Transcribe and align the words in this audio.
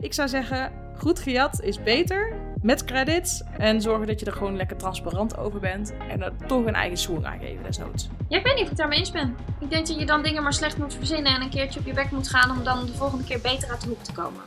Ik 0.00 0.14
zou 0.14 0.28
zeggen, 0.28 0.72
goed 0.96 1.18
gejat 1.18 1.60
is 1.60 1.82
beter. 1.82 2.32
Met 2.62 2.84
credits. 2.84 3.42
En 3.58 3.80
zorgen 3.80 4.06
dat 4.06 4.20
je 4.20 4.26
er 4.26 4.32
gewoon 4.32 4.56
lekker 4.56 4.76
transparant 4.76 5.36
over 5.36 5.60
bent. 5.60 5.92
En 6.08 6.22
er 6.22 6.32
toch 6.46 6.64
een 6.66 6.74
eigen 6.74 6.98
swoon 6.98 7.26
aan 7.26 7.38
geven, 7.38 7.62
desnoods. 7.62 8.08
Ja, 8.28 8.38
ik 8.38 8.44
weet 8.44 8.54
niet 8.54 8.64
of 8.64 8.70
ik 8.70 8.76
daarmee 8.76 8.98
eens 8.98 9.10
ben. 9.10 9.36
Ik 9.60 9.70
denk 9.70 9.86
dat 9.86 9.98
je 9.98 10.06
dan 10.06 10.22
dingen 10.22 10.42
maar 10.42 10.52
slecht 10.52 10.78
moet 10.78 10.94
verzinnen 10.94 11.34
en 11.34 11.42
een 11.42 11.50
keertje 11.50 11.80
op 11.80 11.86
je 11.86 11.92
bek 11.92 12.10
moet 12.10 12.28
gaan 12.28 12.50
om 12.50 12.64
dan 12.64 12.86
de 12.86 12.92
volgende 12.92 13.24
keer 13.24 13.40
beter 13.40 13.70
uit 13.70 13.80
de 13.80 13.88
hoek 13.88 14.02
te 14.02 14.12
komen. 14.12 14.40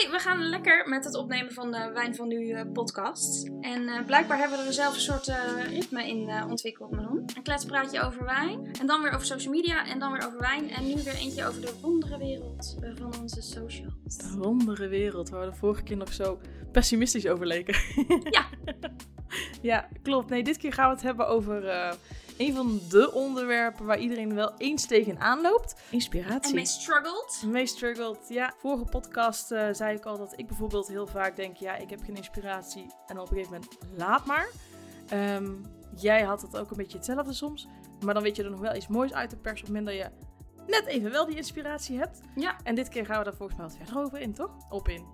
Hoi, 0.00 0.12
we 0.12 0.18
gaan 0.18 0.48
lekker 0.48 0.88
met 0.88 1.04
het 1.04 1.14
opnemen 1.14 1.52
van 1.52 1.70
de 1.70 1.90
Wijn 1.94 2.14
van 2.14 2.28
Nu 2.28 2.50
eh, 2.50 2.72
podcast. 2.72 3.50
En 3.60 3.88
eh, 3.88 4.04
blijkbaar 4.06 4.38
hebben 4.38 4.58
we 4.58 4.64
er 4.64 4.72
zelf 4.72 4.94
een 4.94 5.00
soort 5.00 5.28
eh, 5.28 5.36
ritme 5.68 6.08
in 6.08 6.28
eh, 6.28 6.46
ontwikkeld, 6.48 6.90
Manon. 6.90 7.22
Een 7.36 7.42
kletspraatje 7.42 8.00
over 8.02 8.24
wijn, 8.24 8.72
en 8.80 8.86
dan 8.86 9.02
weer 9.02 9.12
over 9.12 9.26
social 9.26 9.52
media, 9.52 9.86
en 9.86 9.98
dan 9.98 10.12
weer 10.12 10.26
over 10.26 10.40
wijn. 10.40 10.70
En 10.70 10.86
nu 10.86 10.94
weer 10.94 11.14
eentje 11.14 11.46
over 11.46 11.60
de 11.60 11.72
wondere 11.80 12.18
wereld 12.18 12.76
van 12.94 13.20
onze 13.20 13.42
socials. 13.42 14.16
De 14.16 14.36
wondere 14.38 14.88
wereld, 14.88 15.28
waar 15.28 15.40
we 15.40 15.50
de 15.50 15.56
vorige 15.56 15.82
keer 15.82 15.96
nog 15.96 16.12
zo 16.12 16.40
pessimistisch 16.72 17.26
over 17.26 17.46
leken. 17.46 17.74
Ja. 18.30 18.46
ja, 19.70 19.88
klopt. 20.02 20.30
Nee, 20.30 20.42
dit 20.42 20.56
keer 20.56 20.72
gaan 20.72 20.88
we 20.88 20.94
het 20.94 21.04
hebben 21.04 21.28
over 21.28 21.62
een 22.40 22.54
van 22.54 22.80
de 22.88 23.12
onderwerpen 23.12 23.86
waar 23.86 23.98
iedereen 23.98 24.34
wel 24.34 24.54
eens 24.56 24.86
tegenaan 24.86 25.40
loopt. 25.40 25.74
Inspiratie. 25.90 26.48
En 26.50 26.54
mee 26.54 26.66
struggled. 26.66 27.42
Mee 27.46 27.66
struggled, 27.66 28.28
ja. 28.28 28.54
Vorige 28.58 28.84
podcast 28.84 29.50
eh, 29.52 29.68
zei 29.72 29.96
ik 29.96 30.04
al 30.04 30.18
dat 30.18 30.32
ik 30.38 30.46
bijvoorbeeld 30.46 30.88
heel 30.88 31.06
vaak 31.06 31.36
denk, 31.36 31.56
ja, 31.56 31.76
ik 31.76 31.90
heb 31.90 32.00
geen 32.02 32.16
inspiratie. 32.16 32.86
En 33.06 33.18
op 33.18 33.30
een 33.30 33.36
gegeven 33.36 33.52
moment, 33.52 33.78
laat 33.96 34.26
maar. 34.26 34.48
Ehm, 35.08 35.52
jij 35.96 36.22
had 36.22 36.42
het 36.42 36.56
ook 36.58 36.70
een 36.70 36.76
beetje 36.76 36.96
hetzelfde 36.96 37.32
soms. 37.32 37.66
Maar 38.04 38.14
dan 38.14 38.22
weet 38.22 38.36
je 38.36 38.42
er 38.44 38.50
nog 38.50 38.60
wel 38.60 38.74
iets 38.74 38.88
moois 38.88 39.12
uit 39.12 39.30
te 39.30 39.36
persen 39.36 39.68
op 39.68 39.74
het 39.74 39.84
moment 39.84 39.86
dat 40.02 40.06
je 40.06 40.26
net 40.66 40.86
even 40.86 41.10
wel 41.10 41.26
die 41.26 41.36
inspiratie 41.36 41.98
hebt. 41.98 42.20
Ja. 42.36 42.56
En 42.62 42.74
dit 42.74 42.88
keer 42.88 43.06
gaan 43.06 43.18
we 43.18 43.24
daar 43.24 43.36
volgens 43.36 43.58
mij 43.58 43.66
wat 43.66 43.76
verder 43.76 44.02
over 44.02 44.20
in, 44.20 44.34
toch? 44.34 44.50
Op 44.68 44.88
in. 44.88 45.04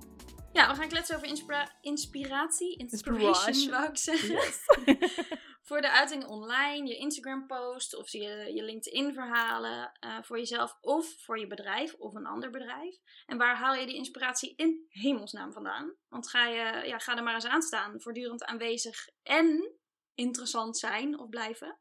Ja, 0.52 0.68
we 0.70 0.74
gaan 0.76 0.88
kletsen 0.88 1.16
over 1.16 1.28
inspira- 1.28 1.72
inspiratie. 1.80 2.76
Inspiration, 2.76 3.46
Inspiration. 3.46 3.70
wou 3.70 3.88
ik 3.88 3.96
zeggen. 3.96 4.38
voor 5.66 5.80
de 5.80 5.90
uitingen 5.90 6.28
online, 6.28 6.88
je 6.88 6.96
Instagram 6.96 7.46
post 7.46 7.96
of 7.96 8.08
je, 8.08 8.50
je 8.54 8.62
LinkedIn 8.62 9.12
verhalen 9.12 9.92
eh, 9.92 10.18
voor 10.22 10.38
jezelf 10.38 10.78
of 10.80 11.14
voor 11.24 11.38
je 11.38 11.46
bedrijf 11.46 11.94
of 11.94 12.14
een 12.14 12.26
ander 12.26 12.50
bedrijf. 12.50 12.96
En 13.26 13.38
waar 13.38 13.56
haal 13.56 13.74
je 13.74 13.86
die 13.86 13.96
inspiratie 13.96 14.54
in 14.56 14.86
hemelsnaam 14.88 15.52
vandaan? 15.52 15.94
Want 16.08 16.28
ga, 16.28 16.46
je, 16.46 16.86
ja, 16.86 16.98
ga 16.98 17.16
er 17.16 17.22
maar 17.22 17.34
eens 17.34 17.46
aan 17.46 17.62
staan, 17.62 18.00
voortdurend 18.00 18.44
aanwezig 18.44 19.08
en 19.22 19.78
interessant 20.14 20.78
zijn 20.78 21.18
of 21.18 21.28
blijven. 21.28 21.78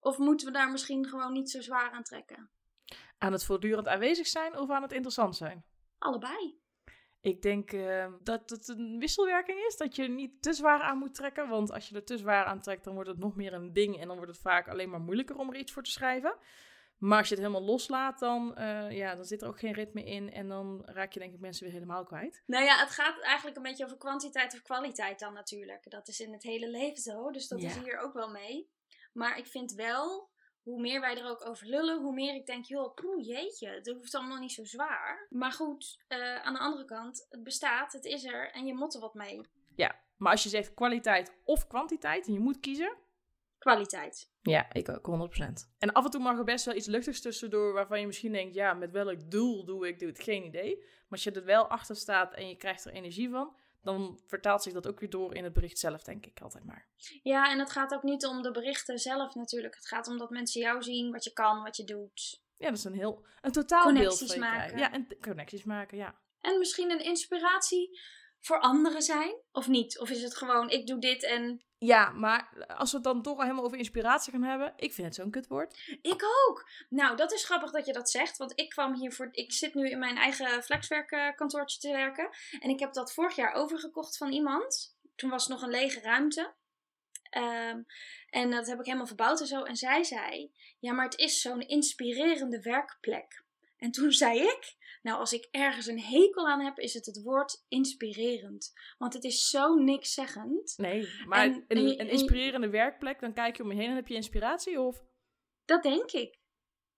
Of 0.00 0.18
moeten 0.18 0.46
we 0.46 0.52
daar 0.52 0.70
misschien 0.70 1.06
gewoon 1.06 1.32
niet 1.32 1.50
zo 1.50 1.60
zwaar 1.60 1.90
aan 1.90 2.02
trekken? 2.02 2.50
Aan 3.18 3.32
het 3.32 3.44
voortdurend 3.44 3.86
aanwezig 3.86 4.26
zijn 4.26 4.58
of 4.58 4.70
aan 4.70 4.82
het 4.82 4.92
interessant 4.92 5.36
zijn? 5.36 5.64
Allebei. 5.98 6.60
Ik 7.26 7.42
denk 7.42 7.72
eh, 7.72 8.12
dat 8.22 8.50
het 8.50 8.68
een 8.68 8.98
wisselwerking 8.98 9.58
is. 9.66 9.76
Dat 9.76 9.96
je 9.96 10.02
er 10.02 10.08
niet 10.08 10.42
te 10.42 10.52
zwaar 10.52 10.80
aan 10.80 10.98
moet 10.98 11.14
trekken. 11.14 11.48
Want 11.48 11.72
als 11.72 11.88
je 11.88 11.94
er 11.94 12.04
te 12.04 12.16
zwaar 12.18 12.44
aan 12.44 12.60
trekt, 12.60 12.84
dan 12.84 12.94
wordt 12.94 13.08
het 13.08 13.18
nog 13.18 13.36
meer 13.36 13.52
een 13.52 13.72
ding. 13.72 14.00
En 14.00 14.06
dan 14.06 14.16
wordt 14.16 14.32
het 14.32 14.40
vaak 14.40 14.68
alleen 14.68 14.90
maar 14.90 15.00
moeilijker 15.00 15.36
om 15.36 15.48
er 15.50 15.56
iets 15.58 15.72
voor 15.72 15.82
te 15.82 15.90
schrijven. 15.90 16.36
Maar 16.98 17.18
als 17.18 17.28
je 17.28 17.34
het 17.34 17.44
helemaal 17.44 17.66
loslaat, 17.68 18.18
dan, 18.18 18.56
eh, 18.56 18.90
ja, 18.90 19.14
dan 19.14 19.24
zit 19.24 19.42
er 19.42 19.48
ook 19.48 19.58
geen 19.58 19.72
ritme 19.72 20.04
in. 20.04 20.32
En 20.32 20.48
dan 20.48 20.82
raak 20.84 21.12
je 21.12 21.20
denk 21.20 21.32
ik 21.34 21.40
mensen 21.40 21.64
weer 21.64 21.72
helemaal 21.72 22.04
kwijt. 22.04 22.42
Nou 22.46 22.64
ja, 22.64 22.78
het 22.78 22.90
gaat 22.90 23.20
eigenlijk 23.20 23.56
een 23.56 23.62
beetje 23.62 23.84
over 23.84 23.96
kwantiteit 23.98 24.54
of 24.54 24.62
kwaliteit 24.62 25.18
dan 25.18 25.32
natuurlijk. 25.32 25.90
Dat 25.90 26.08
is 26.08 26.20
in 26.20 26.32
het 26.32 26.42
hele 26.42 26.68
leven 26.70 27.02
zo, 27.02 27.30
dus 27.30 27.48
dat 27.48 27.60
Ja. 27.60 27.68
is 27.68 27.78
hier 27.78 27.98
ook 27.98 28.12
wel 28.12 28.30
mee. 28.30 28.70
Maar 29.12 29.38
ik 29.38 29.46
vind 29.46 29.72
wel, 29.72 30.30
hoe 30.66 30.80
meer 30.80 31.00
wij 31.00 31.16
er 31.16 31.28
ook 31.28 31.46
over 31.46 31.66
lullen, 31.66 32.00
hoe 32.00 32.14
meer 32.14 32.34
ik 32.34 32.46
denk, 32.46 32.64
joh, 32.64 32.94
poeh, 32.94 33.26
jeetje, 33.26 33.68
het 33.68 33.86
hoeft 33.86 34.14
allemaal 34.14 34.38
niet 34.38 34.52
zo 34.52 34.64
zwaar. 34.64 35.26
Maar 35.30 35.52
goed, 35.52 36.04
eh, 36.08 36.42
aan 36.42 36.52
de 36.52 36.60
andere 36.60 36.84
kant, 36.84 37.26
het 37.28 37.42
bestaat, 37.42 37.92
het 37.92 38.04
is 38.04 38.24
er 38.24 38.50
en 38.50 38.66
je 38.66 38.74
moet 38.74 38.94
er 38.94 39.00
wat 39.00 39.14
mee. 39.14 39.40
Maar 40.16 40.32
als 40.32 40.42
je 40.42 40.48
zegt 40.48 40.74
kwaliteit 40.74 41.36
of 41.44 41.66
kwantiteit 41.66 42.26
en 42.26 42.32
je 42.32 42.40
moet 42.40 42.60
kiezen. 42.60 42.96
Kwaliteit. 43.58 44.30
Ja, 44.42 44.72
ik 44.72 44.88
ook, 44.88 45.06
100%. 45.06 45.72
En 45.78 45.92
af 45.92 46.04
en 46.04 46.10
toe 46.10 46.20
mag 46.20 46.38
er 46.38 46.44
best 46.44 46.64
wel 46.64 46.74
iets 46.74 46.86
luchtigs 46.86 47.20
tussendoor 47.20 47.72
waarvan 47.72 48.00
je 48.00 48.06
misschien 48.06 48.32
denkt, 48.32 48.54
ja, 48.54 48.74
met 48.74 48.90
welk 48.90 49.30
doel 49.30 49.64
doe 49.64 49.88
ik 49.88 49.98
dit? 49.98 50.20
Geen 50.20 50.44
idee. 50.44 50.76
Maar 50.78 51.06
als 51.08 51.24
je 51.24 51.30
er 51.30 51.44
wel 51.44 51.66
achter 51.66 51.96
staat 51.96 52.34
en 52.34 52.48
je 52.48 52.56
krijgt 52.56 52.84
er 52.84 52.92
energie 52.92 53.30
van, 53.30 53.56
dan 53.86 54.20
vertaalt 54.26 54.62
zich 54.62 54.72
dat 54.72 54.86
ook 54.86 55.00
weer 55.00 55.10
door 55.10 55.34
in 55.34 55.44
het 55.44 55.52
bericht 55.52 55.78
zelf, 55.78 56.02
denk 56.02 56.26
ik 56.26 56.40
altijd 56.40 56.64
maar. 56.64 56.86
Ja, 57.22 57.50
en 57.50 57.58
het 57.58 57.70
gaat 57.70 57.94
ook 57.94 58.02
niet 58.02 58.26
om 58.26 58.42
de 58.42 58.50
berichten 58.50 58.98
zelf 58.98 59.34
natuurlijk. 59.34 59.74
Het 59.74 59.88
gaat 59.88 60.08
om 60.08 60.18
dat 60.18 60.30
mensen 60.30 60.60
jou 60.60 60.82
zien, 60.82 61.12
wat 61.12 61.24
je 61.24 61.32
kan, 61.32 61.62
wat 61.62 61.76
je 61.76 61.84
doet. 61.84 62.42
Ja, 62.56 62.68
dat 62.68 62.78
is 62.78 62.84
een 62.84 62.94
heel, 62.94 63.26
een 63.40 63.52
totaalbeeld 63.52 64.18
Connecties 64.18 64.36
maken. 64.36 64.78
Ja, 64.78 64.92
en 64.92 65.06
connecties 65.20 65.64
maken, 65.64 65.96
ja. 65.96 66.14
En 66.40 66.58
misschien 66.58 66.90
een 66.90 67.04
inspiratie 67.04 68.00
voor 68.40 68.60
anderen 68.60 69.02
zijn, 69.02 69.36
of 69.52 69.68
niet? 69.68 69.98
Of 69.98 70.10
is 70.10 70.22
het 70.22 70.36
gewoon, 70.36 70.70
ik 70.70 70.86
doe 70.86 70.98
dit 70.98 71.24
en 71.24 71.64
Ja, 71.78 72.10
maar 72.10 72.66
als 72.76 72.90
we 72.90 72.96
het 72.96 73.06
dan 73.06 73.22
toch 73.22 73.36
al 73.36 73.42
helemaal 73.42 73.64
over 73.64 73.78
inspiratie 73.78 74.32
gaan 74.32 74.42
hebben, 74.42 74.72
ik 74.76 74.92
vind 74.92 75.06
het 75.06 75.16
zo'n 75.16 75.30
kutwoord. 75.30 75.98
Ik 76.02 76.22
ook. 76.48 76.68
Nou, 76.88 77.16
dat 77.16 77.32
is 77.32 77.44
grappig 77.44 77.70
dat 77.70 77.86
je 77.86 77.92
dat 77.92 78.10
zegt. 78.10 78.36
Want 78.36 78.52
ik 78.54 78.68
kwam 78.68 78.94
hier 78.94 79.12
voor. 79.12 79.28
Ik 79.30 79.52
zit 79.52 79.74
nu 79.74 79.90
in 79.90 79.98
mijn 79.98 80.16
eigen 80.16 80.62
flexwerkkantoortje 80.62 81.78
te 81.78 81.92
werken. 81.92 82.28
En 82.60 82.70
ik 82.70 82.80
heb 82.80 82.92
dat 82.92 83.12
vorig 83.12 83.36
jaar 83.36 83.52
overgekocht 83.52 84.16
van 84.16 84.32
iemand. 84.32 84.96
Toen 85.14 85.30
was 85.30 85.42
het 85.42 85.52
nog 85.52 85.62
een 85.62 85.70
lege 85.70 86.00
ruimte. 86.00 86.54
Ehm, 87.30 87.82
en 88.30 88.50
dat 88.50 88.66
heb 88.66 88.78
ik 88.78 88.84
helemaal 88.84 89.06
verbouwd 89.06 89.40
en 89.40 89.46
zo. 89.46 89.62
En 89.62 89.76
zij 89.76 90.04
zei: 90.04 90.52
Ja, 90.78 90.92
maar 90.92 91.04
het 91.04 91.18
is 91.18 91.40
zo'n 91.40 91.60
inspirerende 91.60 92.62
werkplek. 92.62 93.44
En 93.76 93.90
toen 93.90 94.12
zei 94.12 94.40
ik: 94.40 94.76
Nou, 95.06 95.18
als 95.18 95.32
ik 95.32 95.48
ergens 95.50 95.86
een 95.86 96.00
hekel 96.00 96.48
aan 96.48 96.60
heb, 96.60 96.78
is 96.78 96.94
het 96.94 97.06
het 97.06 97.22
woord 97.22 97.64
inspirerend. 97.68 98.72
Want 98.98 99.12
het 99.14 99.24
is 99.24 99.48
zo 99.48 99.74
nikszeggend. 99.74 100.74
Nee, 100.76 101.08
maar 101.26 101.44
En- 101.44 101.52
een, 101.54 101.64
en 101.68 101.88
je- 101.88 102.00
een 102.00 102.08
inspirerende 102.08 102.68
werkplek, 102.70 103.20
dan 103.20 103.32
kijk 103.34 103.56
je 103.56 103.62
om 103.62 103.70
je 103.72 103.76
heen 103.76 103.88
en 103.90 103.94
heb 103.96 104.08
je 104.08 104.14
inspiratie 104.14 104.80
of... 104.80 105.02
Dat 105.64 105.82
denk 105.82 106.10
ik. 106.12 106.38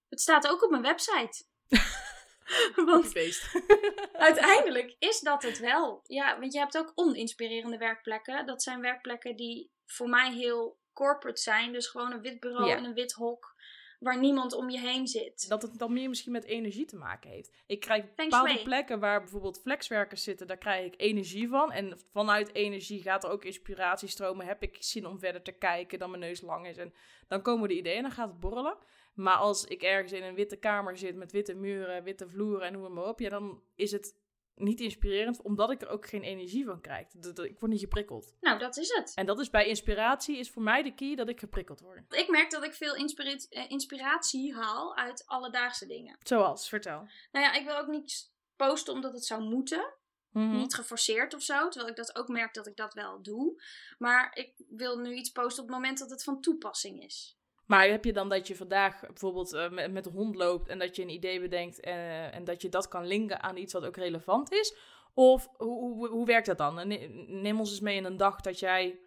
Het 0.08 0.20
staat 0.20 0.48
ook 0.48 0.62
op 0.64 0.70
mijn 0.70 0.82
website. 0.82 1.44
Want 2.86 3.06
feest. 3.06 3.54
uiteindelijk 4.28 4.96
is 4.98 5.20
dat 5.20 5.42
het 5.42 5.58
wel. 5.58 6.00
Ja, 6.06 6.38
want 6.40 6.52
je 6.52 6.58
hebt 6.58 6.78
ook 6.78 6.92
oninspirerende 6.94 7.78
werkplekken. 7.78 8.46
Dat 8.46 8.62
zijn 8.62 8.80
werkplekken 8.80 9.36
die 9.36 9.70
voor 9.86 10.08
mij 10.08 10.32
heel 10.32 10.78
corporate 10.92 11.40
zijn. 11.40 11.72
Dus 11.72 11.86
gewoon 11.86 12.12
een 12.12 12.20
wit 12.20 12.40
bureau 12.40 12.68
Ja. 12.68 12.76
en 12.76 12.84
een 12.84 12.94
wit 12.94 13.12
hok. 13.12 13.54
Waar 13.98 14.18
niemand 14.18 14.52
om 14.52 14.70
je 14.70 14.80
heen 14.80 15.06
zit. 15.06 15.48
dat 15.48 15.62
het 15.62 15.78
dan 15.78 15.92
meer 15.92 16.08
misschien 16.08 16.32
met 16.32 16.44
energie 16.44 16.84
te 16.84 16.96
maken 16.96 17.30
heeft. 17.30 17.52
Ik 17.66 17.80
krijg 17.80 18.14
bepaalde 18.14 18.62
plekken 18.62 19.00
waar 19.00 19.20
bijvoorbeeld 19.20 19.60
flexwerkers 19.60 20.22
zitten, 20.22 20.46
daar 20.46 20.58
krijg 20.58 20.86
ik 20.86 20.94
energie 20.96 21.48
van. 21.48 21.72
En 21.72 21.98
vanuit 22.12 22.54
energie 22.54 23.02
gaat 23.02 23.24
er 23.24 23.30
ook 23.30 23.44
inspiratie 23.44 24.08
stromen. 24.08 24.46
Heb 24.46 24.62
ik 24.62 24.76
zin 24.80 25.06
om 25.06 25.18
verder 25.18 25.42
te 25.42 25.52
kijken 25.52 25.98
dan 25.98 26.10
mijn 26.10 26.22
neus 26.22 26.40
lang 26.40 26.66
is. 26.66 26.76
En 26.76 26.92
dan 27.28 27.42
komen 27.42 27.68
de 27.68 27.76
ideeën 27.76 27.96
en 27.96 28.02
dan 28.02 28.12
gaat 28.12 28.28
het 28.28 28.40
borrelen. 28.40 28.76
Maar 29.14 29.36
als 29.36 29.64
ik 29.64 29.82
ergens 29.82 30.12
in 30.12 30.22
een 30.22 30.34
witte 30.34 30.56
kamer 30.56 30.96
zit 30.96 31.16
met 31.16 31.32
witte 31.32 31.54
muren, 31.54 32.04
witte 32.04 32.28
vloeren 32.28 32.66
en 32.66 32.72
noem 32.72 32.92
maar 32.92 33.08
op, 33.08 33.20
ja, 33.20 33.28
dan 33.28 33.62
is 33.74 33.92
het 33.92 34.14
niet 34.58 34.80
inspirerend, 34.80 35.42
omdat 35.42 35.70
ik 35.70 35.82
er 35.82 35.88
ook 35.88 36.06
geen 36.06 36.22
energie 36.22 36.64
van 36.64 36.80
krijg. 36.80 37.06
Ik 37.24 37.58
word 37.58 37.72
niet 37.72 37.80
geprikkeld. 37.80 38.34
Nou, 38.40 38.58
dat 38.58 38.76
is 38.76 38.88
het. 38.88 39.12
En 39.14 39.26
dat 39.26 39.40
is 39.40 39.50
bij 39.50 39.66
inspiratie, 39.66 40.38
is 40.38 40.50
voor 40.50 40.62
mij 40.62 40.82
de 40.82 40.94
key 40.94 41.14
dat 41.14 41.28
ik 41.28 41.38
geprikkeld 41.38 41.80
word. 41.80 42.14
Ik 42.14 42.28
merk 42.28 42.50
dat 42.50 42.64
ik 42.64 42.74
veel 42.74 42.94
eh, 42.94 43.70
inspiratie 43.70 44.54
haal 44.54 44.96
uit 44.96 45.26
alledaagse 45.26 45.86
dingen. 45.86 46.16
Zoals, 46.22 46.68
vertel. 46.68 47.08
Nou 47.32 47.44
ja, 47.44 47.52
ik 47.52 47.64
wil 47.64 47.76
ook 47.76 47.86
niet 47.88 48.32
posten 48.56 48.94
omdat 48.94 49.12
het 49.12 49.24
zou 49.24 49.42
moeten. 49.42 49.94
Mhm. 50.32 50.56
Niet 50.56 50.74
geforceerd 50.74 51.34
of 51.34 51.42
zo. 51.42 51.68
Terwijl 51.68 51.90
ik 51.90 51.96
dat 51.96 52.16
ook 52.16 52.28
merk 52.28 52.54
dat 52.54 52.66
ik 52.66 52.76
dat 52.76 52.94
wel 52.94 53.22
doe. 53.22 53.62
Maar 53.98 54.36
ik 54.36 54.54
wil 54.68 54.98
nu 54.98 55.14
iets 55.14 55.30
posten 55.30 55.62
op 55.62 55.68
het 55.68 55.78
moment 55.78 55.98
dat 55.98 56.10
het 56.10 56.24
van 56.24 56.40
toepassing 56.40 57.02
is. 57.04 57.37
Maar 57.68 57.88
heb 57.88 58.04
je 58.04 58.12
dan 58.12 58.28
dat 58.28 58.46
je 58.46 58.56
vandaag 58.56 59.00
bijvoorbeeld 59.00 59.52
eh, 59.52 59.70
met, 59.70 59.92
met 59.92 60.04
de 60.04 60.10
hond 60.10 60.34
loopt 60.34 60.68
en 60.68 60.78
dat 60.78 60.96
je 60.96 61.02
een 61.02 61.08
idee 61.08 61.40
bedenkt 61.40 61.80
eh, 61.80 62.34
en 62.34 62.44
dat 62.44 62.62
je 62.62 62.68
dat 62.68 62.88
kan 62.88 63.06
linken 63.06 63.42
aan 63.42 63.56
iets 63.56 63.72
wat 63.72 63.84
ook 63.84 63.96
relevant 63.96 64.52
is? 64.52 64.76
Of 65.14 65.48
hoe, 65.56 65.78
hoe, 65.78 66.08
hoe 66.08 66.26
werkt 66.26 66.46
dat 66.46 66.58
dan? 66.58 66.74
Ne- 66.74 67.24
Neem 67.26 67.58
ons 67.58 67.70
eens 67.70 67.80
mee 67.80 67.96
in 67.96 68.04
een 68.04 68.16
dag 68.16 68.40
dat 68.40 68.58
jij 68.58 69.00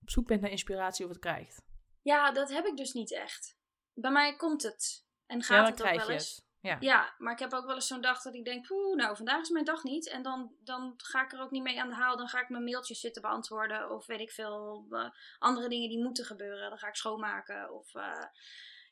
op 0.00 0.10
zoek 0.10 0.26
bent 0.26 0.40
naar 0.40 0.50
inspiratie 0.50 1.04
of 1.04 1.10
het 1.10 1.20
krijgt. 1.20 1.62
Ja, 2.02 2.32
dat 2.32 2.52
heb 2.52 2.66
ik 2.66 2.76
dus 2.76 2.92
niet 2.92 3.12
echt. 3.12 3.58
Bij 3.92 4.10
mij 4.10 4.36
komt 4.36 4.62
het. 4.62 5.06
En 5.26 5.42
gaat 5.42 5.56
ja, 5.56 5.64
het 5.64 5.80
ook 5.80 5.86
krijg 5.86 5.96
wel 5.96 6.06
je 6.06 6.12
eens. 6.12 6.43
Ja. 6.64 6.76
Ja, 6.80 7.14
maar 7.18 7.32
ik 7.32 7.38
heb 7.38 7.52
ook 7.52 7.66
wel 7.66 7.74
eens 7.74 7.86
zo'n 7.86 8.00
dag 8.00 8.22
dat 8.22 8.34
ik 8.34 8.44
denk, 8.44 8.66
poeh, 8.66 8.96
nou, 8.96 9.16
vandaag 9.16 9.40
is 9.40 9.48
mijn 9.48 9.64
dag 9.64 9.82
niet. 9.82 10.08
En 10.08 10.22
dan, 10.22 10.54
dan 10.60 10.94
ga 10.96 11.24
ik 11.24 11.32
er 11.32 11.40
ook 11.40 11.50
niet 11.50 11.62
mee 11.62 11.80
aan 11.80 11.88
de 11.88 11.94
haal. 11.94 12.16
Dan 12.16 12.28
ga 12.28 12.40
ik 12.40 12.48
mijn 12.48 12.64
mailtjes 12.64 13.00
zitten 13.00 13.22
beantwoorden. 13.22 13.90
Of 13.90 14.06
weet 14.06 14.20
ik 14.20 14.30
veel, 14.30 14.86
eh, 14.90 15.10
andere 15.38 15.68
dingen 15.68 15.88
die 15.88 16.02
moeten 16.02 16.24
gebeuren. 16.24 16.68
Dan 16.68 16.78
ga 16.78 16.88
ik 16.88 16.96
schoonmaken. 16.96 17.72
Of 17.72 17.94
eh, 17.94 18.24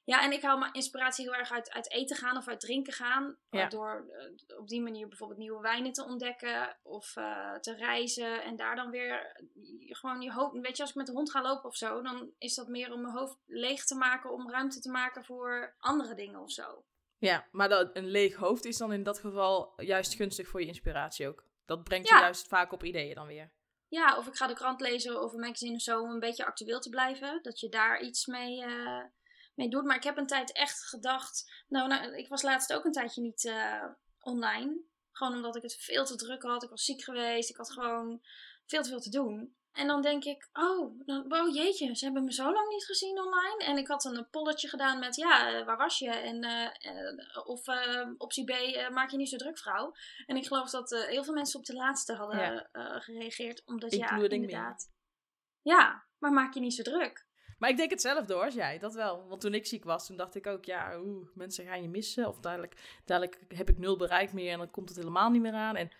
Ja, 0.04 0.22
en 0.22 0.32
ik 0.32 0.42
haal 0.42 0.58
mijn 0.58 0.72
inspiratie 0.72 1.24
heel 1.24 1.34
erg 1.34 1.52
uit, 1.52 1.70
uit 1.70 1.90
eten 1.90 2.16
gaan 2.16 2.36
of 2.36 2.48
uit 2.48 2.60
drinken 2.60 2.92
gaan. 2.92 3.36
Ja. 3.50 3.68
Door 3.68 4.06
eh, 4.10 4.58
op 4.58 4.68
die 4.68 4.82
manier 4.82 5.08
bijvoorbeeld 5.08 5.38
nieuwe 5.38 5.60
wijnen 5.60 5.92
te 5.92 6.04
ontdekken 6.04 6.78
of 6.82 7.16
eh, 7.16 7.54
te 7.54 7.74
reizen. 7.74 8.42
En 8.42 8.56
daar 8.56 8.76
dan 8.76 8.90
weer 8.90 9.26
eh, 9.26 9.46
gewoon 9.96 10.20
je 10.20 10.32
hoofd. 10.32 10.60
Weet 10.60 10.76
je, 10.76 10.82
als 10.82 10.90
ik 10.90 10.96
met 10.96 11.06
de 11.06 11.12
hond 11.12 11.30
ga 11.30 11.42
lopen 11.42 11.68
of 11.68 11.76
zo, 11.76 12.02
dan 12.02 12.30
is 12.38 12.54
dat 12.54 12.68
meer 12.68 12.92
om 12.92 13.00
mijn 13.00 13.14
hoofd 13.14 13.36
leeg 13.46 13.84
te 13.84 13.94
maken. 13.94 14.32
Om 14.32 14.50
ruimte 14.50 14.80
te 14.80 14.90
maken 14.90 15.24
voor 15.24 15.74
andere 15.78 16.14
dingen 16.14 16.40
of 16.40 16.50
zo. 16.50 16.84
Ja, 17.22 17.48
maar 17.50 17.68
dat, 17.68 17.96
een 17.96 18.06
leeg 18.06 18.34
hoofd 18.34 18.64
is 18.64 18.76
dan 18.76 18.92
in 18.92 19.02
dat 19.02 19.18
geval 19.18 19.72
juist 19.76 20.14
gunstig 20.14 20.48
voor 20.48 20.60
je 20.60 20.66
inspiratie 20.66 21.28
ook. 21.28 21.44
Dat 21.64 21.84
brengt 21.84 22.08
Ja. 22.08 22.16
je 22.16 22.22
juist 22.22 22.48
vaak 22.48 22.72
op 22.72 22.84
ideeën 22.84 23.14
dan 23.14 23.26
weer. 23.26 23.52
Ja, 23.88 24.16
of 24.16 24.26
ik 24.26 24.36
ga 24.36 24.46
de 24.46 24.54
krant 24.54 24.80
lezen 24.80 25.22
of 25.22 25.32
een 25.32 25.40
magazine 25.40 25.74
of 25.74 25.80
zo 25.80 26.00
om 26.00 26.10
een 26.10 26.18
beetje 26.18 26.44
actueel 26.44 26.80
te 26.80 26.88
blijven. 26.88 27.42
Dat 27.42 27.60
je 27.60 27.68
daar 27.68 28.00
iets 28.00 28.26
mee, 28.26 28.62
eh, 28.62 29.04
mee 29.54 29.68
doet. 29.68 29.84
Maar 29.84 29.96
ik 29.96 30.02
heb 30.02 30.16
een 30.16 30.26
tijd 30.26 30.52
echt 30.52 30.84
gedacht. 30.84 31.64
Nou, 31.68 31.88
nou 31.88 32.16
ik 32.16 32.28
was 32.28 32.42
laatst 32.42 32.72
ook 32.72 32.84
een 32.84 32.92
tijdje 32.92 33.22
niet 33.22 33.44
eh, 33.44 33.84
online. 34.18 34.80
Gewoon 35.12 35.34
omdat 35.34 35.56
ik 35.56 35.62
het 35.62 35.74
veel 35.74 36.04
te 36.04 36.16
druk 36.16 36.42
had. 36.42 36.62
Ik 36.62 36.70
was 36.70 36.84
ziek 36.84 37.02
geweest. 37.02 37.50
Ik 37.50 37.56
had 37.56 37.72
gewoon 37.72 38.20
veel 38.66 38.82
te 38.82 38.88
veel 38.88 39.00
te 39.00 39.10
doen. 39.10 39.56
En 39.72 39.86
dan 39.86 40.02
denk 40.02 40.24
ik, 40.24 40.48
oh, 40.52 40.98
dan, 41.06 41.32
oh 41.32 41.54
jeetje, 41.54 41.96
ze 41.96 42.04
hebben 42.04 42.24
me 42.24 42.32
zo 42.32 42.52
lang 42.52 42.68
niet 42.68 42.84
gezien 42.84 43.18
online. 43.20 43.64
En 43.64 43.76
ik 43.78 43.88
had 43.88 44.04
een 44.04 44.26
polletje 44.30 44.68
gedaan 44.68 44.98
met, 44.98 45.16
ja, 45.16 45.52
eh, 45.58 45.66
waar 45.66 45.76
was 45.76 45.98
je? 45.98 46.10
En, 46.10 46.42
eh, 46.42 46.64
eh, 46.64 47.46
of 47.46 47.66
eh, 47.66 48.08
optie 48.18 48.44
B, 48.44 48.50
eh, 48.50 48.88
maak 48.90 49.10
je 49.10 49.16
niet 49.16 49.28
zo 49.28 49.36
druk, 49.36 49.58
vrouw. 49.58 49.92
En 50.26 50.36
ik 50.36 50.46
geloof 50.46 50.70
dat 50.70 50.92
eh, 50.92 51.02
heel 51.04 51.24
veel 51.24 51.34
mensen 51.34 51.58
op 51.58 51.64
de 51.66 51.74
laatste 51.74 52.14
hadden 52.14 52.38
Ja. 52.38 52.68
eh, 52.72 53.00
gereageerd. 53.00 53.62
Omdat, 53.64 53.94
ja, 53.94 54.16
me. 54.16 54.28
inderdaad. 54.28 54.90
Ja, 55.62 56.04
maar 56.18 56.32
maak 56.32 56.54
je 56.54 56.60
niet 56.60 56.74
zo 56.74 56.82
druk. 56.82 57.26
Maar 57.58 57.70
ik 57.70 57.76
denk 57.76 57.90
hetzelfde 57.90 58.34
hoor 58.34 58.44
als 58.44 58.54
jij, 58.54 58.78
dat 58.78 58.94
wel. 58.94 59.28
Want 59.28 59.40
toen 59.40 59.54
ik 59.54 59.66
ziek 59.66 59.84
was, 59.84 60.06
toen 60.06 60.16
dacht 60.16 60.34
ik 60.34 60.46
ook, 60.46 60.64
ja, 60.64 60.98
oeh, 61.00 61.28
mensen 61.34 61.64
gaan 61.66 61.82
je 61.82 61.88
missen. 61.88 62.28
Of 62.28 62.40
dadelijk, 62.40 63.00
dadelijk 63.04 63.44
heb 63.48 63.68
ik 63.68 63.78
nul 63.78 63.96
bereik 63.96 64.32
meer 64.32 64.52
en 64.52 64.58
dan 64.58 64.70
komt 64.70 64.88
het 64.88 64.98
helemaal 64.98 65.30
niet 65.30 65.42
meer 65.42 65.52
aan. 65.52 65.76
En 65.76 65.90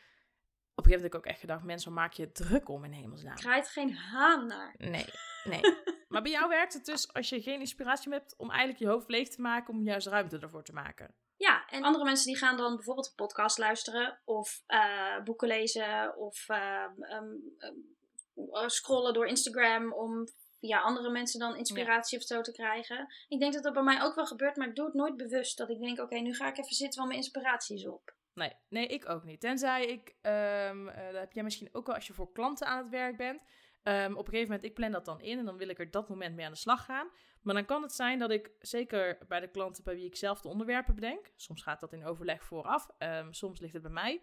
op 0.74 0.84
een 0.84 0.92
gegeven 0.92 1.02
moment 1.02 1.14
ook 1.14 1.30
echt 1.30 1.40
gedacht, 1.40 1.62
mensen, 1.62 1.92
maak 1.92 2.12
je 2.12 2.32
druk 2.32 2.68
om 2.68 2.84
in 2.84 2.92
hemelsnaam? 2.92 3.36
Draait 3.36 3.68
geen 3.68 3.94
haan 3.94 4.46
naar. 4.46 4.74
Nee, 4.78 5.06
nee. 5.44 5.60
maar 6.08 6.22
bij 6.22 6.30
jou 6.30 6.48
werkt 6.48 6.72
het 6.72 6.84
dus 6.84 7.12
als 7.12 7.28
je 7.28 7.42
geen 7.42 7.60
inspiratie 7.60 8.08
meer 8.08 8.18
hebt 8.18 8.34
om 8.36 8.50
eigenlijk 8.50 8.78
je 8.78 8.88
hoofd 8.88 9.08
leeg 9.08 9.28
te 9.28 9.40
maken, 9.40 9.74
om 9.74 9.84
juist 9.84 10.06
ruimte 10.06 10.38
ervoor 10.38 10.64
te 10.64 10.72
maken. 10.72 11.14
Ja, 11.36 11.66
en 11.66 11.82
andere 11.82 12.04
mensen 12.04 12.26
die 12.26 12.36
gaan 12.36 12.56
dan 12.56 12.74
bijvoorbeeld 12.74 13.06
een 13.06 13.26
podcast 13.26 13.58
luisteren. 13.58 14.20
Of 14.24 14.62
eh, 14.66 15.22
boeken 15.24 15.48
lezen. 15.48 16.16
Of 16.16 16.48
eh, 16.48 16.84
ehm, 17.00 17.34
ehm, 17.58 18.68
scrollen 18.68 19.14
door 19.14 19.26
Instagram 19.26 19.92
om 19.92 20.28
via 20.60 20.80
andere 20.80 21.10
mensen 21.10 21.40
dan 21.40 21.56
inspiratie 21.56 22.18
of 22.18 22.24
zo 22.24 22.40
te 22.40 22.52
krijgen. 22.52 23.06
Ik 23.28 23.40
denk 23.40 23.52
dat 23.52 23.62
dat 23.62 23.72
bij 23.72 23.82
mij 23.82 24.02
ook 24.02 24.14
wel 24.14 24.26
gebeurt, 24.26 24.56
maar 24.56 24.68
ik 24.68 24.74
doe 24.74 24.84
het 24.84 24.94
nooit 24.94 25.16
bewust. 25.16 25.58
Dat 25.58 25.70
ik 25.70 25.80
denk, 25.80 25.98
oké, 25.98 26.18
nu 26.18 26.34
ga 26.34 26.48
ik 26.48 26.58
even 26.58 26.74
zitten, 26.74 26.98
want 26.98 27.08
mijn 27.12 27.22
inspiratie 27.22 27.76
is 27.76 27.86
op. 27.86 28.14
Nee, 28.34 28.52
nee, 28.68 28.86
ik 28.86 29.08
ook 29.08 29.24
niet. 29.24 29.40
Tenzij 29.40 29.86
ik, 29.86 30.14
ehm, 30.20 30.88
eh, 30.88 31.06
dat 31.06 31.20
heb 31.20 31.32
jij 31.32 31.42
misschien 31.42 31.68
ook 31.72 31.86
wel 31.86 31.94
als 31.94 32.06
je 32.06 32.12
voor 32.12 32.32
klanten 32.32 32.66
aan 32.66 32.78
het 32.78 32.88
werk 32.88 33.16
bent. 33.16 33.42
Ehm, 33.82 34.12
op 34.12 34.26
een 34.26 34.32
gegeven 34.32 34.46
moment, 34.46 34.64
ik 34.64 34.74
plan 34.74 34.90
dat 34.90 35.04
dan 35.04 35.20
in 35.20 35.38
en 35.38 35.44
dan 35.44 35.56
wil 35.56 35.68
ik 35.68 35.78
er 35.78 35.90
dat 35.90 36.08
moment 36.08 36.34
mee 36.34 36.44
aan 36.44 36.52
de 36.52 36.58
slag 36.58 36.84
gaan. 36.84 37.10
Maar 37.42 37.54
dan 37.54 37.64
kan 37.64 37.82
het 37.82 37.92
zijn 37.92 38.18
dat 38.18 38.30
ik, 38.30 38.50
zeker 38.58 39.18
bij 39.28 39.40
de 39.40 39.50
klanten 39.50 39.84
bij 39.84 39.94
wie 39.94 40.06
ik 40.06 40.16
zelf 40.16 40.40
de 40.40 40.48
onderwerpen 40.48 40.94
bedenk, 40.94 41.32
soms 41.36 41.62
gaat 41.62 41.80
dat 41.80 41.92
in 41.92 42.04
overleg 42.04 42.44
vooraf, 42.44 42.88
ehm, 42.98 43.32
soms 43.32 43.60
ligt 43.60 43.72
het 43.72 43.82
bij 43.82 43.90
mij. 43.90 44.22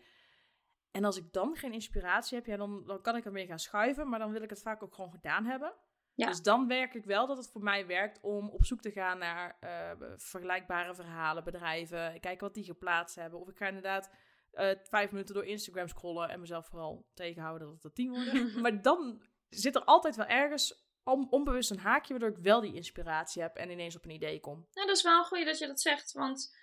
En 0.91 1.05
als 1.05 1.17
ik 1.17 1.33
dan 1.33 1.55
geen 1.55 1.73
inspiratie 1.73 2.37
heb, 2.37 2.45
ja, 2.45 2.57
dan, 2.57 2.85
dan 2.85 3.01
kan 3.01 3.15
ik 3.15 3.25
ermee 3.25 3.45
gaan 3.45 3.59
schuiven, 3.59 4.09
maar 4.09 4.19
dan 4.19 4.31
wil 4.31 4.41
ik 4.41 4.49
het 4.49 4.61
vaak 4.61 4.83
ook 4.83 4.93
gewoon 4.93 5.11
gedaan 5.11 5.45
hebben. 5.45 5.73
Ja. 6.19 6.27
Dus 6.27 6.41
dan 6.41 6.67
werk 6.67 6.93
ik 6.93 7.05
wel 7.05 7.27
dat 7.27 7.37
het 7.37 7.49
voor 7.51 7.63
mij 7.63 7.87
werkt 7.87 8.19
om 8.21 8.49
op 8.49 8.65
zoek 8.65 8.81
te 8.81 8.91
gaan 8.91 9.17
naar 9.17 9.57
eh, 9.59 9.91
vergelijkbare 10.17 10.95
verhalen, 10.95 11.43
bedrijven, 11.43 12.19
kijken 12.19 12.45
wat 12.45 12.53
die 12.53 12.63
geplaatst 12.63 13.15
hebben. 13.15 13.39
Of 13.39 13.49
ik 13.49 13.57
ga 13.57 13.67
inderdaad 13.67 14.11
eh, 14.51 14.71
vijf 14.83 15.11
minuten 15.11 15.35
door 15.35 15.45
Instagram 15.45 15.87
scrollen 15.87 16.29
en 16.29 16.39
mezelf 16.39 16.67
vooral 16.67 17.05
tegenhouden 17.13 17.67
dat 17.67 17.75
het 17.75 17.83
er 17.83 17.93
tien 17.93 18.09
worden. 18.09 18.51
maar 18.61 18.81
dan 18.81 19.21
zit 19.49 19.75
er 19.75 19.83
altijd 19.83 20.15
wel 20.15 20.25
ergens 20.25 20.87
on- 21.03 21.27
onbewust 21.29 21.71
een 21.71 21.79
haakje 21.79 22.13
waardoor 22.19 22.37
ik 22.37 22.43
wel 22.43 22.61
die 22.61 22.75
inspiratie 22.75 23.41
heb 23.41 23.55
en 23.55 23.69
ineens 23.69 23.95
op 23.95 24.05
een 24.05 24.11
idee 24.11 24.39
kom. 24.39 24.67
Nou, 24.73 24.87
dat 24.87 24.97
is 24.97 25.03
wel 25.03 25.23
goed 25.23 25.45
dat 25.45 25.57
je 25.57 25.67
dat 25.67 25.81
zegt. 25.81 26.11
Want 26.11 26.57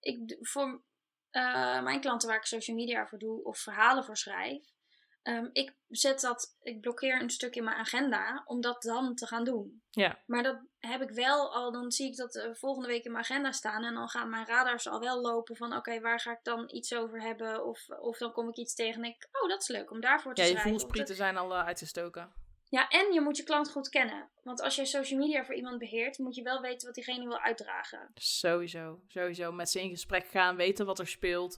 ik, 0.00 0.36
voor 0.40 0.82
eh, 1.30 1.82
mijn 1.82 2.00
klanten 2.00 2.28
waar 2.28 2.38
ik 2.38 2.44
social 2.44 2.76
media 2.76 3.06
voor 3.06 3.18
doe 3.18 3.44
of 3.44 3.58
verhalen 3.58 4.04
voor 4.04 4.16
schrijf. 4.16 4.76
Ehm, 5.22 5.48
ik 5.52 5.76
zet 5.88 6.20
dat, 6.20 6.56
ik 6.62 6.80
blokkeer 6.80 7.22
een 7.22 7.30
stuk 7.30 7.56
in 7.56 7.64
mijn 7.64 7.76
agenda 7.76 8.42
om 8.46 8.60
dat 8.60 8.82
dan 8.82 9.14
te 9.14 9.26
gaan 9.26 9.44
doen. 9.44 9.82
Ja. 9.90 10.18
Maar 10.26 10.42
dat 10.42 10.60
heb 10.78 11.02
ik 11.02 11.10
wel 11.10 11.54
al, 11.54 11.72
dan 11.72 11.92
zie 11.92 12.06
ik 12.10 12.16
dat 12.16 12.36
eh, 12.36 12.50
volgende 12.52 12.88
week 12.88 13.04
in 13.04 13.12
mijn 13.12 13.24
agenda 13.24 13.52
staan. 13.52 13.84
En 13.84 13.94
dan 13.94 14.08
gaan 14.08 14.30
mijn 14.30 14.46
radars 14.46 14.88
al 14.88 15.00
wel 15.00 15.20
lopen 15.20 15.56
van 15.56 15.76
oké, 15.76 16.00
waar 16.00 16.20
ga 16.20 16.32
ik 16.32 16.42
dan 16.42 16.70
iets 16.72 16.94
over 16.94 17.22
hebben? 17.22 17.66
Of, 17.66 17.88
of 17.88 18.18
dan 18.18 18.32
kom 18.32 18.48
ik 18.48 18.56
iets 18.56 18.74
tegen 18.74 18.94
en 18.94 19.02
denk 19.02 19.14
ik, 19.14 19.28
oh 19.42 19.48
dat 19.48 19.60
is 19.60 19.68
leuk 19.68 19.90
om 19.90 20.00
daarvoor 20.00 20.34
te 20.34 20.40
Ja, 20.40 20.46
je 20.46 20.52
schrijven. 20.52 20.74
Of 20.74 20.80
voelsprieten 20.80 21.14
zijn 21.16 21.36
al 21.36 21.54
eh, 21.54 21.64
uitgestoken. 21.64 22.32
ja, 22.68 22.88
en 22.88 23.12
je 23.12 23.20
moet 23.20 23.36
je 23.36 23.42
klant 23.42 23.70
goed 23.70 23.88
kennen. 23.88 24.30
Want 24.42 24.60
als 24.60 24.76
jij 24.76 24.84
social 24.84 25.20
media 25.20 25.44
voor 25.44 25.54
iemand 25.54 25.78
beheert, 25.78 26.18
moet 26.18 26.34
je 26.34 26.42
wel 26.42 26.60
weten 26.60 26.86
wat 26.86 26.94
diegene 26.94 27.28
wil 27.28 27.38
uitdragen. 27.38 28.10
Sowieso, 28.14 29.00
sowieso. 29.06 29.52
Met 29.52 29.70
ze 29.70 29.80
in 29.80 29.90
gesprek 29.90 30.26
gaan, 30.26 30.56
weten 30.56 30.86
wat 30.86 30.98
er 30.98 31.08
speelt. 31.08 31.56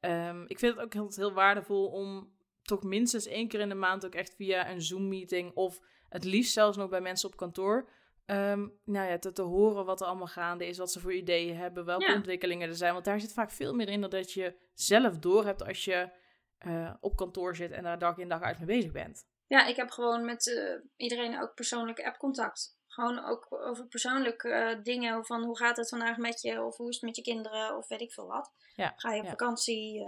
Ehm, 0.00 0.44
ik 0.46 0.58
vind 0.58 0.74
het 0.74 0.84
ook 0.84 0.92
heel, 0.92 1.12
heel 1.14 1.32
waardevol 1.32 1.86
om 1.86 2.32
toch 2.62 2.82
minstens 2.82 3.26
één 3.26 3.48
keer 3.48 3.60
in 3.60 3.68
de 3.68 3.74
maand 3.74 4.06
ook 4.06 4.14
echt 4.14 4.34
via 4.34 4.70
een 4.70 4.82
Zoom-meeting 4.82 5.54
of 5.54 5.80
het 6.08 6.24
liefst 6.24 6.52
zelfs 6.52 6.76
nog 6.76 6.88
bij 6.88 7.00
mensen 7.00 7.28
op 7.28 7.36
kantoor. 7.36 7.88
ehm, 8.26 8.68
nou 8.84 9.08
ja, 9.08 9.18
te, 9.18 9.32
te 9.32 9.42
horen 9.42 9.84
wat 9.84 10.00
er 10.00 10.06
allemaal 10.06 10.26
gaande 10.26 10.66
is, 10.66 10.78
wat 10.78 10.92
ze 10.92 11.00
voor 11.00 11.12
ideeën 11.14 11.56
hebben, 11.56 11.84
welke 11.84 12.04
Ja. 12.08 12.14
ontwikkelingen 12.14 12.68
er 12.68 12.74
zijn. 12.74 12.92
Want 12.92 13.04
daar 13.04 13.20
zit 13.20 13.32
vaak 13.32 13.50
veel 13.50 13.74
meer 13.74 13.88
in 13.88 14.00
dan 14.00 14.10
dat 14.10 14.32
je 14.32 14.56
zelf 14.74 15.18
door 15.18 15.44
hebt 15.44 15.62
als 15.66 15.84
je 15.84 16.10
eh, 16.58 16.94
op 17.00 17.16
kantoor 17.16 17.56
zit 17.56 17.70
en 17.70 17.82
daar 17.82 17.98
dag 17.98 18.18
in 18.18 18.28
dag 18.28 18.40
uit 18.42 18.58
mee 18.58 18.66
bezig 18.66 18.92
bent. 18.92 19.26
Ja, 19.46 19.66
ik 19.66 19.76
heb 19.76 19.90
gewoon 19.90 20.24
met 20.24 20.46
eh, 20.56 20.74
iedereen 20.96 21.42
ook 21.42 21.54
persoonlijk 21.54 22.00
appcontact. 22.00 22.78
Gewoon 22.86 23.24
ook 23.24 23.46
over 23.50 23.86
persoonlijke 23.86 24.48
eh, 24.48 24.82
dingen. 24.82 25.24
Van 25.26 25.44
hoe 25.44 25.56
gaat 25.56 25.76
het 25.76 25.88
vandaag 25.88 26.16
met 26.16 26.40
je? 26.40 26.62
Of 26.62 26.76
hoe 26.76 26.88
is 26.88 26.94
het 26.94 27.04
met 27.04 27.16
je 27.16 27.22
kinderen? 27.22 27.76
Of 27.76 27.88
weet 27.88 28.00
ik 28.00 28.12
veel 28.12 28.26
wat. 28.26 28.50
Ja, 28.74 28.92
Ga 28.96 29.12
je 29.12 29.18
op 29.18 29.24
ja. 29.24 29.30
vakantie? 29.30 30.04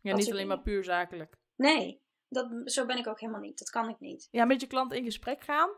Ja, 0.00 0.14
niet 0.14 0.30
alleen 0.30 0.46
maar 0.46 0.62
puur 0.62 0.84
zakelijk. 0.84 1.36
Nee, 1.56 2.02
dat, 2.28 2.50
zo 2.64 2.86
ben 2.86 2.98
ik 2.98 3.06
ook 3.06 3.20
helemaal 3.20 3.40
niet. 3.40 3.58
Dat 3.58 3.70
kan 3.70 3.88
ik 3.88 4.00
niet. 4.00 4.28
ja, 4.30 4.44
met 4.44 4.60
je 4.60 4.66
klant 4.66 4.92
in 4.92 5.04
gesprek 5.04 5.42
gaan 5.44 5.70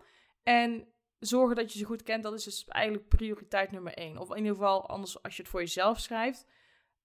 en 0.43 0.93
zorgen 1.19 1.57
dat 1.57 1.73
je 1.73 1.79
ze 1.79 1.85
goed 1.85 2.03
kent, 2.03 2.23
dat 2.23 2.33
is 2.35 2.45
dus 2.45 2.65
eigenlijk 2.65 3.09
prioriteit 3.09 3.71
nummer 3.71 3.95
één. 3.95 4.19
Of 4.19 4.31
in 4.31 4.37
ieder 4.37 4.53
geval, 4.53 4.89
anders 4.89 5.23
als 5.23 5.37
je 5.37 5.43
het 5.43 5.51
voor 5.51 5.61
jezelf 5.61 5.99
schrijft, 6.01 6.47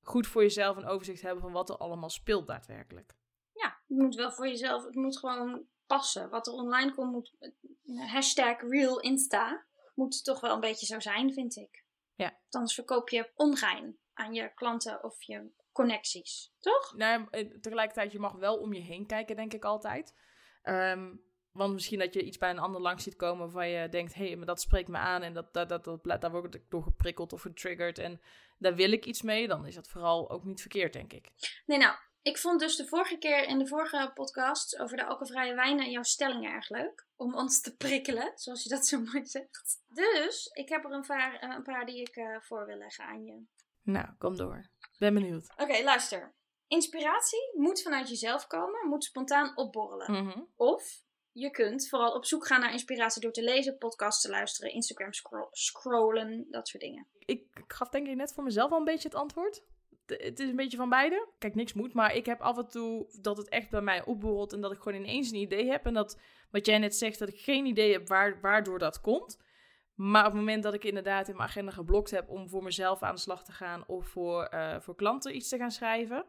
goed 0.02 0.28
voor 0.28 0.42
jezelf 0.42 0.78
een 0.78 0.86
overzicht 0.88 1.22
hebben 1.22 1.42
van 1.42 1.52
wat 1.52 1.70
er 1.70 1.78
allemaal 1.78 2.10
speelt 2.10 2.48
daadwerkelijk. 2.48 3.16
Ja, 3.54 3.68
het 3.88 3.98
moet 3.98 4.16
wel 4.16 4.32
voor 4.32 4.48
jezelf. 4.48 4.84
Het 4.86 4.96
moet 4.96 5.20
gewoon 5.20 5.66
passen. 5.86 6.30
Wat 6.30 6.48
er 6.48 6.54
online 6.54 6.94
komt, 6.96 7.12
moet. 7.12 7.36
eh, 7.40 8.12
Hashtag 8.12 8.62
real 8.62 9.00
Insta. 9.00 9.66
Moet 9.96 10.24
toch 10.24 10.40
wel 10.40 10.54
een 10.54 10.60
beetje 10.60 10.86
zo 10.86 11.00
zijn, 11.00 11.34
vind 11.34 11.56
ik. 11.56 11.86
Ja. 12.16 12.40
Anders 12.50 12.74
verkoop 12.74 13.10
je 13.10 13.32
ongein 13.36 14.00
aan 14.14 14.34
je 14.34 14.54
klanten 14.54 15.04
of 15.04 15.24
je 15.24 15.50
connecties. 15.80 16.54
Toch? 16.60 16.94
Nou, 16.96 17.28
eh, 17.32 17.48
tegelijkertijd, 17.62 18.12
je 18.12 18.20
mag 18.20 18.34
wel 18.34 18.58
om 18.58 18.74
je 18.74 18.82
heen 18.82 19.06
kijken, 19.06 19.36
denk 19.36 19.54
ik 19.54 19.64
altijd. 19.64 20.16
Ehm, 20.62 21.16
want 21.52 21.74
misschien 21.74 22.00
dat 22.00 22.14
je 22.14 22.24
iets 22.24 22.38
bij 22.38 22.50
een 22.50 22.60
ander 22.60 22.82
langs 22.82 23.04
ziet 23.04 23.16
komen 23.16 23.40
waarvan 23.40 23.70
je 23.70 23.90
denkt, 23.90 24.14
hé, 24.14 24.28
hey, 24.28 24.36
maar 24.36 24.46
dat 24.46 24.62
spreekt 24.62 24.88
me 24.88 24.98
aan 24.98 25.22
en 25.22 25.34
dat, 25.34 25.54
dat, 25.54 25.70
dat, 25.70 25.84
dat, 25.84 26.22
daar 26.22 26.32
word 26.32 26.56
ik 26.56 26.70
door 26.70 26.84
geprikkeld 26.84 27.34
of 27.34 27.42
getriggerd 27.42 27.98
en 27.98 28.22
daar 28.58 28.76
wil 28.76 28.92
ik 28.92 29.06
iets 29.06 29.22
mee, 29.22 29.48
dan 29.48 29.66
is 29.66 29.76
dat 29.76 29.88
vooral 29.88 30.30
ook 30.30 30.44
niet 30.44 30.62
verkeerd, 30.62 30.94
denk 30.94 31.14
ik. 31.14 31.30
Nee, 31.66 31.78
nou, 31.78 31.96
ik 32.22 32.38
vond 32.38 32.60
dus 32.60 32.76
de 32.76 32.88
vorige 32.88 33.18
keer 33.18 33.48
in 33.48 33.58
de 33.58 33.68
vorige 33.68 34.12
podcast 34.14 34.80
over 34.80 34.98
de 34.98 35.06
alcoholvrije 35.06 35.56
wijnen 35.56 35.92
jouw 35.92 36.04
stellingen 36.04 36.52
erg 36.52 36.70
leuk. 36.70 37.08
Om 37.16 37.36
ons 37.36 37.62
te 37.62 37.76
prikkelen, 37.76 38.32
zoals 38.36 38.64
je 38.64 38.70
dat 38.70 38.88
zo 38.88 39.00
mooi 39.12 39.26
zegt. 39.26 39.82
Dus 39.88 40.50
ik 40.54 40.70
heb 40.70 40.86
er 40.86 40.92
een 40.92 41.06
paar, 41.08 41.44
een 41.44 41.64
paar 41.64 41.86
die 41.86 42.02
ik 42.02 42.16
eh, 42.16 42.40
voor 42.40 42.66
wil 42.66 42.78
leggen 42.78 43.06
aan 43.06 43.26
je. 43.26 43.44
Nou, 43.82 44.08
kom 44.18 44.38
door. 44.38 44.70
Ben 45.00 45.14
benieuwd. 45.14 45.48
Oké, 45.58 45.84
luister. 45.84 46.34
Inspiratie 46.68 47.52
moet 47.56 47.82
vanuit 47.82 48.10
jezelf 48.10 48.48
komen, 48.48 48.88
moet 48.88 49.04
spontaan 49.04 49.58
opborrelen. 49.58 50.12
Mhm. 50.12 50.40
Of 50.56 51.04
je 51.32 51.50
kunt 51.50 51.90
vooral 51.90 52.14
op 52.14 52.26
zoek 52.26 52.48
gaan 52.48 52.60
naar 52.62 52.72
inspiratie 52.72 53.22
door 53.22 53.32
te 53.32 53.44
lezen, 53.44 53.78
podcasts 53.78 54.22
te 54.22 54.30
luisteren, 54.30 54.74
Instagram 54.74 55.14
scro- 55.14 55.48
scrollen, 55.52 56.46
dat 56.50 56.68
soort 56.68 56.84
dingen. 56.84 57.08
ik, 57.26 57.42
ik 57.54 57.64
gaf 57.74 57.90
denk 57.90 58.08
ik 58.08 58.16
net 58.16 58.34
voor 58.34 58.44
mezelf 58.44 58.72
al 58.72 58.78
een 58.78 58.84
beetje 58.84 59.08
het 59.10 59.18
antwoord. 59.18 59.64
Het 60.06 60.40
is 60.40 60.50
een 60.50 60.56
beetje 60.56 60.78
van 60.78 60.90
beide. 60.90 61.28
Kijk, 61.38 61.56
niks 61.56 61.74
moet, 61.74 61.94
maar 61.94 62.16
ik 62.16 62.26
heb 62.26 62.42
af 62.42 62.58
en 62.58 62.68
toe 62.68 63.18
dat 63.22 63.38
het 63.38 63.50
echt 63.50 63.70
bij 63.70 63.82
mij 63.82 64.06
opborrelt 64.06 64.54
en 64.54 64.62
dat 64.62 64.72
ik 64.72 64.80
gewoon 64.82 65.00
ineens 65.02 65.30
een 65.30 65.38
idee 65.38 65.70
heb. 65.70 65.86
En 65.86 65.94
dat, 65.94 66.20
wat 66.52 66.66
jij 66.66 66.78
net 66.78 66.96
zegt, 66.96 67.20
dat 67.20 67.30
ik 67.30 67.40
geen 67.40 67.66
idee 67.66 67.92
heb 67.92 68.08
waar, 68.08 68.42
waardoor 68.42 68.80
dat 68.80 69.02
komt. 69.02 69.40
Maar 70.00 70.26
op 70.26 70.32
het 70.32 70.40
moment 70.40 70.64
dat 70.64 70.74
ik 70.74 70.84
inderdaad 70.84 71.28
in 71.28 71.36
mijn 71.36 71.48
agenda 71.50 71.72
geblokt 71.72 72.12
heb 72.12 72.30
om 72.30 72.50
voor 72.50 72.64
mezelf 72.64 73.04
aan 73.04 73.16
de 73.16 73.22
slag 73.22 73.44
te 73.44 73.52
gaan 73.52 73.84
of 73.88 74.08
voor, 74.08 74.44
eh, 74.44 74.80
voor 74.80 74.96
klanten 74.96 75.36
iets 75.36 75.50
te 75.50 75.58
gaan 75.58 75.72
schrijven, 75.72 76.26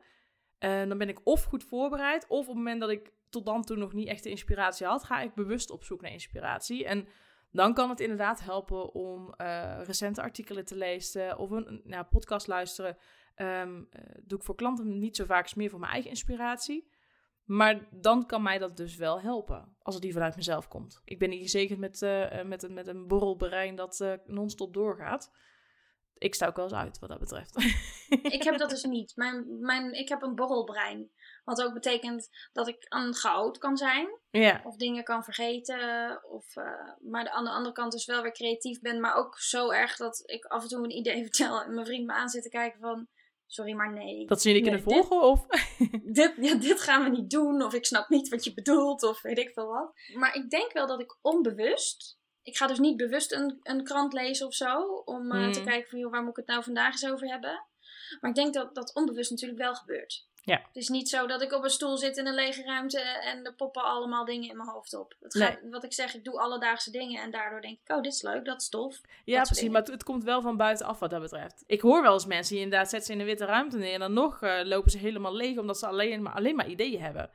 eh, 0.59 0.89
dan 0.89 0.99
ben 0.99 1.09
ik 1.09 1.21
of 1.25 1.45
goed 1.45 1.65
voorbereid, 1.65 2.27
of 2.29 2.41
op 2.41 2.47
het 2.47 2.57
moment 2.57 2.81
dat 2.81 2.91
ik 2.91 3.13
tot 3.29 3.47
dan 3.47 3.65
toe 3.65 3.77
nog 3.77 3.93
niet 3.93 4.09
echt 4.09 4.23
de 4.23 4.31
inspiratie 4.31 4.87
had, 4.87 5.05
ga 5.05 5.21
ik 5.21 5.35
bewust 5.35 5.71
op 5.71 5.85
zoek 5.85 6.01
naar 6.01 6.13
inspiratie. 6.13 6.85
En 6.85 7.09
dan 7.51 7.75
kan 7.75 7.89
het 7.89 8.01
inderdaad 8.01 8.41
helpen 8.41 8.95
om 8.95 9.35
eh, 9.35 9.81
recente 9.85 10.23
artikelen 10.23 10.65
te 10.65 10.77
lezen 10.77 11.39
of 11.39 11.51
een 11.51 11.81
nou, 11.85 12.05
podcast 12.05 12.47
luisteren. 12.47 12.97
Um, 13.37 13.89
doe 14.23 14.39
ik 14.39 14.45
voor 14.45 14.55
klanten 14.55 14.99
niet 14.99 15.17
zo 15.17 15.25
vaak, 15.25 15.45
is 15.45 15.55
meer 15.55 15.71
voor 15.71 15.81
mijn 15.81 15.93
eigen 15.93 16.11
inspiratie. 16.11 16.91
Maar 17.51 17.89
dan 17.91 18.27
kan 18.27 18.43
mij 18.43 18.59
dat 18.59 18.77
dus 18.77 18.97
wel 18.97 19.21
helpen, 19.21 19.77
als 19.83 19.95
het 19.95 20.03
die 20.03 20.13
vanuit 20.13 20.37
mezelf 20.37 20.69
komt. 20.69 21.01
Ik 21.05 21.19
ben 21.19 21.29
niet 21.31 21.51
zeker 21.51 21.79
met, 21.79 22.03
uh, 22.03 22.43
met, 22.43 22.63
een, 22.63 22.75
met 22.75 22.87
een 22.87 23.07
borrelbrein 23.07 23.75
dat 23.75 24.01
uh, 24.01 24.13
non-stop 24.25 24.75
doorgaat. 24.75 25.31
Ik 26.15 26.35
sta 26.35 26.47
ook 26.47 26.57
wel 26.57 26.65
eens 26.65 26.75
uit 26.75 26.99
wat 26.99 27.09
dat 27.09 27.19
betreft. 27.19 27.57
Ik 28.37 28.43
heb 28.43 28.59
dat 28.59 28.71
dus 28.71 28.85
niet. 28.85 29.17
Mijn, 29.17 29.61
mijn, 29.61 29.93
ik 29.93 30.09
heb 30.09 30.23
een 30.23 30.35
borrelbrein. 30.35 31.11
Wat 31.45 31.63
ook 31.63 31.73
betekent 31.73 32.29
dat 32.53 32.69
ik 32.69 32.87
aan 32.89 33.15
goud 33.15 33.59
kan 33.59 33.77
zijn. 33.77 34.19
Ja. 34.31 34.61
Of 34.65 34.77
dingen 34.77 35.05
kan 35.05 35.25
vergeten. 35.25 36.21
Of, 36.25 36.57
uh, 36.57 36.65
maar 37.01 37.31
aan 37.31 37.45
de 37.45 37.51
andere 37.51 37.75
kant 37.75 37.93
dus 37.93 38.07
wel 38.07 38.23
weer 38.23 38.33
creatief 38.33 38.81
ben. 38.81 39.01
Maar 39.01 39.15
ook 39.15 39.39
zo 39.39 39.71
erg 39.71 39.97
dat 39.97 40.23
ik 40.27 40.45
af 40.45 40.63
en 40.63 40.69
toe 40.69 40.85
een 40.85 40.97
idee 40.97 41.23
vertel. 41.33 41.63
En 41.63 41.75
mijn 41.75 41.87
vriend 41.87 42.07
me 42.07 42.13
aan 42.13 42.29
zit 42.29 42.43
te 42.43 42.49
kijken 42.49 42.81
van... 42.81 43.09
Sorry, 43.53 43.73
maar 43.73 43.93
nee. 43.93 44.27
Dat 44.27 44.43
ze 44.43 44.49
je 44.49 44.55
niet 44.55 44.63
kunnen 44.63 44.83
volgen? 44.83 45.23
of? 45.23 45.47
dit, 46.19 46.33
ja, 46.37 46.55
dit 46.55 46.81
gaan 46.81 47.05
we 47.05 47.11
niet 47.11 47.31
doen. 47.31 47.63
Of 47.63 47.75
ik 47.75 47.87
snap 47.87 48.09
niet 48.09 48.29
wat 48.29 48.45
je 48.45 48.55
bedoelt. 48.55 49.03
Of 49.03 49.23
weet 49.23 49.39
ik 49.39 49.51
veel 49.53 49.67
wat. 49.67 49.93
Maar 50.15 50.35
ik 50.35 50.51
denk 50.51 50.73
wel 50.73 50.87
dat 50.87 51.01
ik 51.01 51.19
onbewust 51.21 52.19
ik 52.43 52.57
ga 52.57 52.67
dus 52.67 52.79
niet 52.79 52.97
bewust 52.97 53.33
een, 53.33 53.59
een 53.63 53.85
krant 53.85 54.13
lezen 54.13 54.47
of 54.47 54.55
zo. 54.55 54.83
Om 55.05 55.33
uh, 55.33 55.51
te 55.51 55.59
hmm. 55.59 55.69
kijken 55.69 55.91
van, 55.91 55.99
joh, 55.99 56.11
waar 56.11 56.21
moet 56.21 56.31
ik 56.31 56.37
het 56.37 56.47
nou 56.47 56.63
vandaag 56.63 56.93
eens 56.93 57.07
over 57.07 57.29
hebben. 57.29 57.67
Maar 58.21 58.31
ik 58.31 58.37
denk 58.37 58.55
dat 58.55 58.75
dat 58.75 58.95
onbewust 58.95 59.31
natuurlijk 59.31 59.61
wel 59.61 59.75
gebeurt. 59.75 60.29
Ja. 60.43 60.57
Het 60.57 60.77
is 60.77 60.89
niet 60.89 61.09
zo 61.09 61.27
dat 61.27 61.43
ik 61.43 61.53
op 61.53 61.65
een 61.65 61.71
stoel 61.71 61.97
zit 61.97 62.17
in 62.17 62.27
een 62.27 62.35
lege 62.35 62.63
ruimte 62.63 63.01
en 63.01 63.45
er 63.45 63.55
poppen 63.55 63.83
allemaal 63.83 64.25
dingen 64.25 64.49
in 64.49 64.57
mijn 64.57 64.69
hoofd 64.69 64.95
op. 64.95 65.15
Het 65.21 65.37
gaat, 65.37 65.59
Wat 65.71 65.85
ik 65.85 65.93
zeg, 65.93 66.15
ik 66.15 66.25
doe 66.25 66.41
alledaagse 66.41 66.91
dingen 66.91 67.23
en 67.23 67.31
daardoor 67.31 67.61
denk 67.61 67.79
ik, 67.85 67.97
oh, 67.97 68.03
dit 68.03 68.13
is 68.13 68.23
leuk, 68.23 68.45
dat 68.45 68.61
is 68.61 68.69
tof. 68.69 69.01
Ja, 69.25 69.43
precies, 69.43 69.69
maar 69.69 69.83
het, 69.83 70.03
komt 70.03 70.25
wel 70.25 70.43
van 70.43 70.57
buitenaf 70.57 70.99
wat 70.99 71.11
dat 71.11 71.21
betreft. 71.21 71.65
Ik 71.67 71.81
hoor 71.81 72.03
wel 72.03 72.13
eens 72.13 72.27
mensen 72.27 72.55
die 72.55 72.65
inderdaad 72.65 72.91
zetten 72.91 73.09
ze 73.09 73.13
in 73.13 73.21
een 73.21 73.27
witte 73.27 73.45
ruimte 73.45 73.79
neer 73.79 73.93
en 73.93 74.01
dan 74.01 74.13
nog 74.13 74.43
uh, 74.43 74.61
lopen 74.65 74.91
ze 74.91 74.99
helemaal 74.99 75.35
leeg 75.35 75.59
omdat 75.59 75.79
ze 75.79 75.87
alleen 75.87 76.23
maar, 76.23 76.33
alleen 76.33 76.57
maar 76.57 76.69
ideeën 76.69 77.01
hebben. 77.01 77.31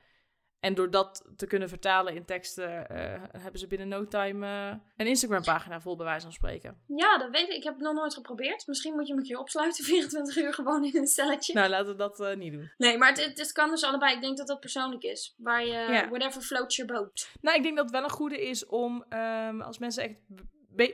En 0.66 0.74
door 0.74 0.90
dat 0.90 1.26
te 1.36 1.48
kunnen 1.48 1.70
vertalen 1.70 2.16
in 2.16 2.26
teksten, 2.26 2.70
uh, 2.70 2.98
hebben 3.38 3.60
ze 3.60 3.68
binnen 3.68 3.88
no 3.88 4.08
time 4.08 4.48
uh, 4.48 4.76
een 4.98 5.08
Instagram-pagina 5.08 5.82
vol, 5.82 5.96
bij 5.96 6.06
wijze 6.06 6.22
van 6.22 6.34
spreken. 6.34 6.78
Ja, 6.88 7.18
dat 7.18 7.30
weet 7.30 7.50
ik. 7.50 7.56
Ik 7.56 7.64
heb 7.64 7.74
het 7.74 7.84
nog 7.84 7.94
nooit 7.94 8.14
geprobeerd. 8.14 8.68
Misschien 8.68 8.94
moet 8.96 9.08
je 9.08 9.14
me 9.14 9.20
een 9.20 9.26
keer 9.26 9.40
opsluiten, 9.40 9.84
24 9.94 10.36
uur 10.38 10.54
gewoon 10.54 10.84
in 10.84 10.98
een 10.98 11.08
celletje. 11.08 11.54
Nou, 11.54 11.70
laten 11.70 11.88
we 11.88 11.96
dat 11.96 12.20
uh, 12.20 12.36
niet 12.36 12.54
doen. 12.54 12.72
Nee, 12.78 12.98
maar 12.98 13.10
het, 13.10 13.40
het, 13.40 13.52
kan 13.52 13.70
dus 13.70 13.84
allebei. 13.84 14.16
Ik 14.16 14.22
denk 14.22 14.38
dat 14.38 14.48
dat 14.48 14.60
persoonlijk 14.60 15.04
is. 15.04 15.36
Waar 15.38 15.66
je, 15.66 15.72
yeah. 15.72 16.10
whatever 16.10 16.42
floats 16.42 16.76
your 16.76 16.94
boat. 16.94 17.30
Nou, 17.42 17.58
ik 17.58 17.64
denk 17.64 17.76
dat 17.76 17.86
het 17.86 17.94
wel 17.94 18.04
een 18.04 18.10
goede 18.10 18.48
is 18.48 18.66
om, 18.66 19.06
um, 19.10 19.62
als 19.62 19.78
mensen 19.78 20.04
echt 20.04 20.16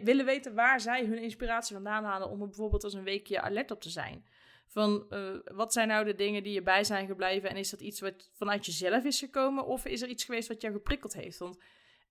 willen 0.03 0.25
weten 0.25 0.55
waar 0.55 0.79
zij 0.79 1.05
hun 1.05 1.17
inspiratie 1.17 1.75
vandaan 1.75 2.03
halen, 2.03 2.29
om 2.29 2.41
er 2.41 2.47
bijvoorbeeld 2.47 2.83
als 2.83 2.93
een 2.93 3.03
weekje 3.03 3.41
alert 3.41 3.71
op 3.71 3.81
te 3.81 3.89
zijn. 3.89 4.25
Van 4.71 5.05
uh, 5.09 5.35
wat 5.43 5.73
zijn 5.73 5.87
nou 5.87 6.05
de 6.05 6.15
dingen 6.15 6.43
die 6.43 6.53
je 6.53 6.61
bij 6.61 6.83
zijn 6.83 7.07
gebleven? 7.07 7.49
En 7.49 7.55
is 7.55 7.69
dat 7.69 7.81
iets 7.81 7.99
wat 7.99 8.29
vanuit 8.33 8.65
jezelf 8.65 9.03
is 9.03 9.19
gekomen? 9.19 9.65
Of 9.65 9.85
is 9.85 10.01
er 10.01 10.07
iets 10.07 10.23
geweest 10.23 10.47
wat 10.47 10.61
jou 10.61 10.73
geprikkeld 10.73 11.13
heeft? 11.13 11.37
Want 11.37 11.63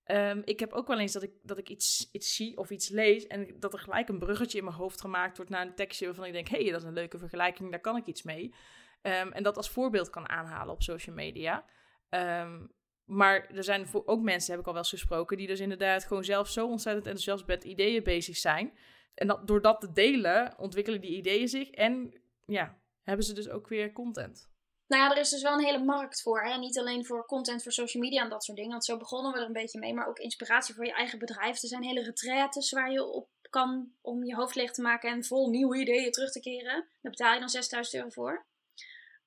um, 0.07 0.43
ik 0.45 0.61
heb 0.61 0.73
ook 0.73 0.87
wel 0.87 0.99
eens 0.99 1.12
dat 1.12 1.23
ik, 1.23 1.33
dat 1.43 1.59
ik 1.59 1.69
iets, 1.69 2.09
iets 2.12 2.35
zie 2.35 2.57
of 2.57 2.71
iets 2.71 2.88
lees. 2.88 3.26
En 3.26 3.57
dat 3.59 3.73
er 3.73 3.79
gelijk 3.79 4.09
een 4.09 4.19
bruggetje 4.19 4.59
in 4.59 4.64
mijn 4.64 4.76
hoofd 4.76 5.00
gemaakt 5.00 5.37
wordt 5.37 5.50
naar 5.50 5.67
een 5.67 5.75
tekstje 5.75 6.07
waarvan 6.07 6.25
ik 6.25 6.33
denk: 6.33 6.49
hé, 6.49 6.62
hey, 6.62 6.71
dat 6.71 6.81
is 6.81 6.87
een 6.87 6.95
leuke 6.95 7.19
vergelijking, 7.19 7.71
daar 7.71 7.81
kan 7.81 7.97
ik 7.97 8.07
iets 8.07 8.23
mee. 8.23 8.55
Um, 9.02 9.33
en 9.33 9.43
dat 9.43 9.57
als 9.57 9.71
voorbeeld 9.71 10.11
kan 10.11 10.29
aanhalen 10.29 10.75
op 10.75 10.83
social 10.83 11.14
media. 11.14 11.64
Um, 12.11 12.73
maar 13.05 13.47
er 13.47 13.64
zijn 13.64 13.87
ook 13.93 14.23
mensen, 14.23 14.50
heb 14.50 14.61
ik 14.61 14.67
al 14.67 14.73
wel 14.73 14.83
eens 14.83 14.90
gesproken, 14.90 15.37
die 15.37 15.47
dus 15.47 15.61
inderdaad 15.61 16.05
gewoon 16.05 16.25
zelf 16.25 16.49
zo 16.49 16.67
ontzettend 16.67 17.07
enthousiast 17.07 17.47
met 17.47 17.64
ideeën 17.64 18.02
bezig 18.02 18.37
zijn. 18.37 18.73
En 19.14 19.26
dat, 19.26 19.47
door 19.47 19.62
dat 19.62 19.81
te 19.81 19.93
delen, 19.93 20.59
ontwikkelen 20.59 21.00
die 21.00 21.17
ideeën 21.17 21.49
zich 21.49 21.71
en 21.71 22.21
ja, 22.50 22.80
hebben 23.02 23.25
ze 23.25 23.33
dus 23.33 23.49
ook 23.49 23.69
weer 23.69 23.92
content. 23.92 24.49
Nou 24.87 25.02
ja, 25.02 25.11
er 25.11 25.21
is 25.21 25.30
dus 25.30 25.42
wel 25.42 25.52
een 25.52 25.64
hele 25.64 25.85
markt 25.85 26.23
voor. 26.23 26.42
Hè? 26.42 26.59
Niet 26.59 26.78
alleen 26.78 27.07
voor 27.07 27.26
content 27.26 27.62
voor 27.62 27.73
social 27.73 28.02
media 28.02 28.23
en 28.23 28.28
dat 28.28 28.45
soort 28.45 28.57
dingen. 28.57 28.73
Want 28.73 28.85
zo 28.85 28.97
begonnen 28.97 29.33
we 29.33 29.38
er 29.38 29.47
een 29.47 29.52
beetje 29.52 29.78
mee. 29.78 29.95
Maar 29.95 30.09
ook 30.09 30.19
inspiratie 30.19 30.75
voor 30.75 30.85
je 30.87 30.92
eigen 30.92 31.19
bedrijf. 31.19 31.62
Er 31.62 31.69
zijn 31.69 31.83
hele 31.83 32.02
retraites 32.02 32.71
waar 32.71 32.90
je 32.90 33.04
op 33.04 33.28
kan 33.50 33.92
om 34.00 34.25
je 34.25 34.35
hoofd 34.35 34.54
leeg 34.54 34.73
te 34.73 34.83
maken 34.83 35.11
en 35.11 35.25
vol 35.25 35.50
nieuwe 35.50 35.78
ideeën 35.78 36.11
terug 36.11 36.33
te 36.33 36.40
keren. 36.40 36.88
Daar 37.00 37.11
betaal 37.11 37.35
je 37.35 37.40
dan 37.40 37.49
6000 37.49 37.95
euro 37.95 38.09
voor. 38.09 38.47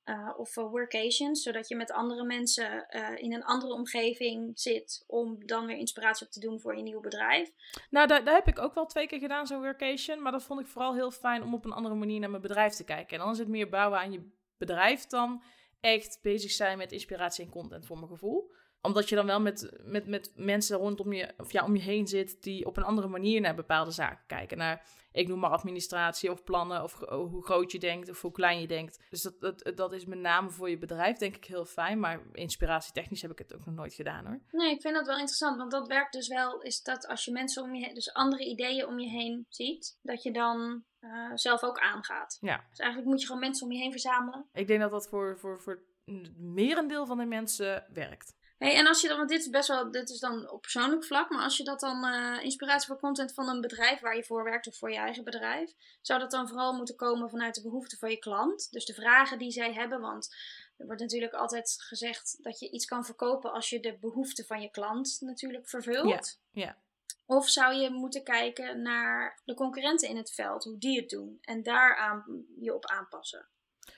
Uh, 0.05 0.29
of 0.38 0.55
workations, 0.55 1.43
zodat 1.43 1.67
je 1.67 1.75
met 1.75 1.91
andere 1.91 2.24
mensen 2.24 2.86
uh, 2.89 3.10
in 3.15 3.33
een 3.33 3.43
andere 3.43 3.74
omgeving 3.74 4.60
zit 4.60 5.03
om 5.07 5.45
dan 5.45 5.65
weer 5.65 5.77
inspiratie 5.77 6.25
op 6.25 6.31
te 6.31 6.39
doen 6.39 6.60
voor 6.60 6.75
je 6.75 6.83
nieuwe 6.83 7.01
bedrijf. 7.01 7.51
Nou, 7.89 8.07
daar, 8.07 8.24
daar 8.24 8.36
heb 8.36 8.48
ik 8.48 8.60
ook 8.60 8.74
wel 8.74 8.86
twee 8.86 9.07
keer 9.07 9.19
gedaan, 9.19 9.48
zo'n 9.48 9.62
workation. 9.62 10.22
Maar 10.22 10.31
dat 10.31 10.43
vond 10.43 10.60
ik 10.60 10.67
vooral 10.67 10.93
heel 10.93 11.12
fijn 11.12 11.43
om 11.43 11.53
op 11.53 11.65
een 11.65 11.72
andere 11.72 11.95
manier 11.95 12.19
naar 12.19 12.29
mijn 12.29 12.41
bedrijf 12.41 12.74
te 12.74 12.83
kijken. 12.83 13.17
En 13.17 13.24
dan 13.24 13.33
is 13.33 13.39
het 13.39 13.48
meer 13.48 13.69
bouwen 13.69 14.00
aan 14.00 14.12
je 14.12 14.29
bedrijf 14.57 15.05
dan 15.05 15.43
echt 15.79 16.19
bezig 16.22 16.51
zijn 16.51 16.77
met 16.77 16.91
inspiratie 16.91 17.45
en 17.45 17.51
content 17.51 17.86
voor 17.86 17.98
mijn 17.98 18.10
gevoel 18.10 18.51
omdat 18.83 19.09
je 19.09 19.15
dan 19.15 19.25
wel 19.25 19.41
met, 19.41 19.71
met, 19.83 20.07
met 20.07 20.31
mensen 20.35 20.77
rondom 20.77 21.13
je, 21.13 21.33
of 21.37 21.51
ja, 21.51 21.65
om 21.65 21.75
je 21.75 21.81
heen 21.81 22.07
zit 22.07 22.43
die 22.43 22.65
op 22.65 22.77
een 22.77 22.83
andere 22.83 23.07
manier 23.07 23.41
naar 23.41 23.55
bepaalde 23.55 23.91
zaken 23.91 24.23
kijken. 24.27 24.57
Naar, 24.57 24.85
ik 25.11 25.27
noem 25.27 25.39
maar 25.39 25.49
administratie 25.49 26.31
of 26.31 26.43
plannen, 26.43 26.83
of 26.83 26.99
hoe 27.09 27.43
groot 27.43 27.71
je 27.71 27.79
denkt 27.79 28.09
of 28.09 28.21
hoe 28.21 28.31
klein 28.31 28.61
je 28.61 28.67
denkt. 28.67 29.05
Dus 29.09 29.21
dat, 29.21 29.39
dat, 29.39 29.71
dat 29.75 29.93
is 29.93 30.05
met 30.05 30.19
name 30.19 30.49
voor 30.49 30.69
je 30.69 30.77
bedrijf 30.77 31.17
denk 31.17 31.35
ik 31.35 31.45
heel 31.45 31.65
fijn. 31.65 31.99
Maar 31.99 32.21
inspiratietechnisch 32.31 33.21
heb 33.21 33.31
ik 33.31 33.37
het 33.37 33.53
ook 33.53 33.65
nog 33.65 33.75
nooit 33.75 33.93
gedaan 33.93 34.25
hoor. 34.25 34.39
Nee, 34.51 34.71
ik 34.71 34.81
vind 34.81 34.95
dat 34.95 35.05
wel 35.05 35.17
interessant. 35.17 35.57
Want 35.57 35.71
dat 35.71 35.87
werkt 35.87 36.13
dus 36.13 36.27
wel, 36.27 36.61
is 36.61 36.81
dat 36.81 37.07
als 37.07 37.25
je 37.25 37.31
mensen 37.31 37.63
om 37.63 37.75
je 37.75 37.85
heen, 37.85 37.93
dus 37.93 38.13
andere 38.13 38.45
ideeën 38.45 38.87
om 38.87 38.99
je 38.99 39.09
heen 39.09 39.45
ziet, 39.49 39.99
dat 40.01 40.23
je 40.23 40.31
dan 40.31 40.83
uh, 40.99 41.31
zelf 41.33 41.63
ook 41.63 41.79
aangaat. 41.79 42.37
Ja. 42.41 42.65
Dus 42.69 42.79
eigenlijk 42.79 43.09
moet 43.09 43.21
je 43.21 43.25
gewoon 43.27 43.41
mensen 43.41 43.65
om 43.65 43.71
je 43.71 43.79
heen 43.79 43.91
verzamelen. 43.91 44.45
Ik 44.53 44.67
denk 44.67 44.79
dat 44.79 44.91
dat 44.91 45.07
voor, 45.09 45.39
voor, 45.39 45.61
voor 45.61 45.83
het 46.05 46.37
merendeel 46.37 47.05
van 47.05 47.17
de 47.17 47.25
mensen 47.25 47.85
werkt. 47.93 48.41
Hey, 48.63 48.75
en 48.75 48.88
als 48.88 49.01
je 49.01 49.08
dan, 49.08 49.17
want 49.17 49.29
dit 49.29 49.39
is 49.39 49.50
best 49.50 49.67
wel, 49.67 49.91
dit 49.91 50.10
is 50.10 50.20
dan 50.20 50.50
op 50.50 50.62
persoonlijk 50.62 51.05
vlak, 51.05 51.29
maar 51.29 51.43
als 51.43 51.58
je 51.58 51.63
dat 51.63 51.79
dan 51.79 52.05
uh, 52.05 52.43
inspiratie 52.43 52.88
voor 52.88 53.00
content 53.00 53.34
van 53.34 53.50
een 53.50 53.62
bedrijf 53.62 54.00
waar 54.00 54.15
je 54.15 54.24
voor 54.24 54.43
werkt 54.43 54.67
of 54.67 54.77
voor 54.77 54.91
je 54.91 54.98
eigen 54.98 55.24
bedrijf, 55.24 55.74
zou 56.01 56.20
dat 56.20 56.32
dan 56.32 56.48
vooral 56.48 56.74
moeten 56.74 56.96
komen 56.96 57.29
vanuit 57.29 57.55
de 57.55 57.62
behoeften 57.62 57.98
van 57.98 58.10
je 58.10 58.17
klant? 58.17 58.72
Dus 58.72 58.86
de 58.86 58.93
vragen 58.93 59.38
die 59.38 59.51
zij 59.51 59.74
hebben, 59.74 60.01
want 60.01 60.36
er 60.77 60.86
wordt 60.86 61.01
natuurlijk 61.01 61.34
altijd 61.34 61.75
gezegd 61.77 62.38
dat 62.41 62.60
je 62.60 62.70
iets 62.70 62.86
kan 62.86 63.05
verkopen 63.05 63.51
als 63.51 63.70
je 63.70 63.79
de 63.79 63.98
behoeften 64.00 64.46
van 64.46 64.62
je 64.62 64.72
klant 64.72 65.17
natuurlijk 65.20 65.70
vervult. 65.70 66.39
Ja, 66.51 66.63
ja. 66.63 66.77
Of 67.25 67.50
zou 67.50 67.74
je 67.74 67.89
moeten 67.89 68.24
kijken 68.24 68.82
naar 68.82 69.41
de 69.46 69.53
concurrenten 69.53 70.10
in 70.10 70.17
het 70.17 70.32
veld, 70.32 70.63
hoe 70.63 70.77
die 70.77 71.00
het 71.00 71.10
doen, 71.10 71.38
en 71.41 71.63
daar 71.63 71.96
aan, 71.96 72.46
je 72.60 72.74
op 72.74 72.86
aanpassen? 72.86 73.48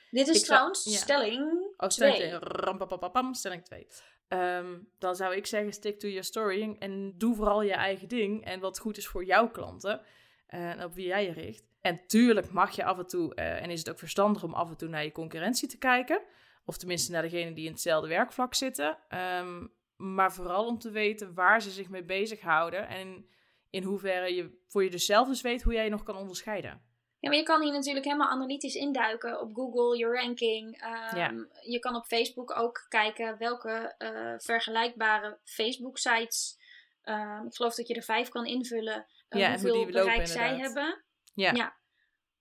Dit 0.09 0.27
is 0.27 0.43
trouwens 0.43 0.97
stelling 0.97 1.73
Oh, 1.77 1.89
stelling 1.89 2.15
2. 2.15 3.33
Stelling 3.33 3.65
2. 3.65 3.87
Um, 4.29 4.87
dan 4.97 5.15
zou 5.15 5.35
ik 5.35 5.45
zeggen, 5.45 5.73
stick 5.73 5.99
to 5.99 6.07
your 6.07 6.23
story 6.23 6.75
en 6.79 7.13
doe 7.17 7.35
vooral 7.35 7.61
je 7.61 7.73
eigen 7.73 8.07
ding 8.07 8.45
en 8.45 8.59
wat 8.59 8.79
goed 8.79 8.97
is 8.97 9.07
voor 9.07 9.25
jouw 9.25 9.49
klanten 9.49 10.01
eh, 10.47 10.69
en 10.69 10.83
op 10.83 10.93
wie 10.93 11.07
jij 11.07 11.25
je 11.25 11.31
richt. 11.31 11.63
En 11.81 12.01
tuurlijk 12.07 12.51
mag 12.51 12.75
je 12.75 12.83
af 12.83 12.97
en 12.97 13.07
toe, 13.07 13.35
uh, 13.35 13.61
en 13.61 13.69
is 13.69 13.79
het 13.79 13.89
ook 13.89 13.99
verstandig 13.99 14.43
om 14.43 14.53
af 14.53 14.69
en 14.69 14.77
toe 14.77 14.89
naar 14.89 15.03
je 15.03 15.11
concurrentie 15.11 15.67
te 15.67 15.77
kijken, 15.77 16.21
of 16.65 16.77
tenminste 16.77 17.11
naar 17.11 17.21
degenen 17.21 17.53
die 17.53 17.65
in 17.65 17.71
hetzelfde 17.71 18.07
werkvlak 18.07 18.53
zitten, 18.53 18.97
um, 19.39 19.71
maar 19.95 20.33
vooral 20.33 20.65
om 20.65 20.79
te 20.79 20.91
weten 20.91 21.33
waar 21.33 21.61
ze 21.61 21.71
zich 21.71 21.89
mee 21.89 22.03
bezighouden 22.03 22.87
en 22.87 23.25
in 23.69 23.83
hoeverre 23.83 24.35
je 24.35 24.61
voor 24.67 24.83
je 24.83 24.89
dus 24.89 25.05
zelf 25.05 25.27
dus 25.27 25.41
weet 25.41 25.63
hoe 25.63 25.73
jij 25.73 25.83
je 25.83 25.89
nog 25.89 26.03
kan 26.03 26.15
onderscheiden. 26.15 26.81
Ja, 27.19 27.29
maar 27.29 27.39
je 27.39 27.43
kan 27.43 27.61
hier 27.61 27.71
natuurlijk 27.71 28.05
helemaal 28.05 28.29
analytisch 28.29 28.75
induiken 28.75 29.39
op 29.39 29.55
Google, 29.55 29.97
je 29.97 30.05
ranking. 30.05 30.77
ja. 31.15 31.33
Je 31.61 31.79
kan 31.79 31.95
op 31.95 32.05
Facebook 32.05 32.57
ook 32.57 32.85
kijken 32.89 33.37
welke 33.37 33.95
uh, 33.97 34.33
vergelijkbare 34.37 35.37
Facebook-sites. 35.43 36.57
Um, 37.03 37.45
ik 37.45 37.55
geloof 37.55 37.75
dat 37.75 37.87
je 37.87 37.93
er 37.93 38.01
vijf 38.01 38.29
kan 38.29 38.45
invullen 38.45 39.05
uh, 39.29 39.41
ja, 39.41 39.49
hoeveel 39.49 39.75
hoe 39.75 39.85
bereik 39.85 40.07
lopen, 40.07 40.27
zij 40.27 40.57
hebben. 40.57 41.03
Ja. 41.33 41.51
ja. 41.51 41.75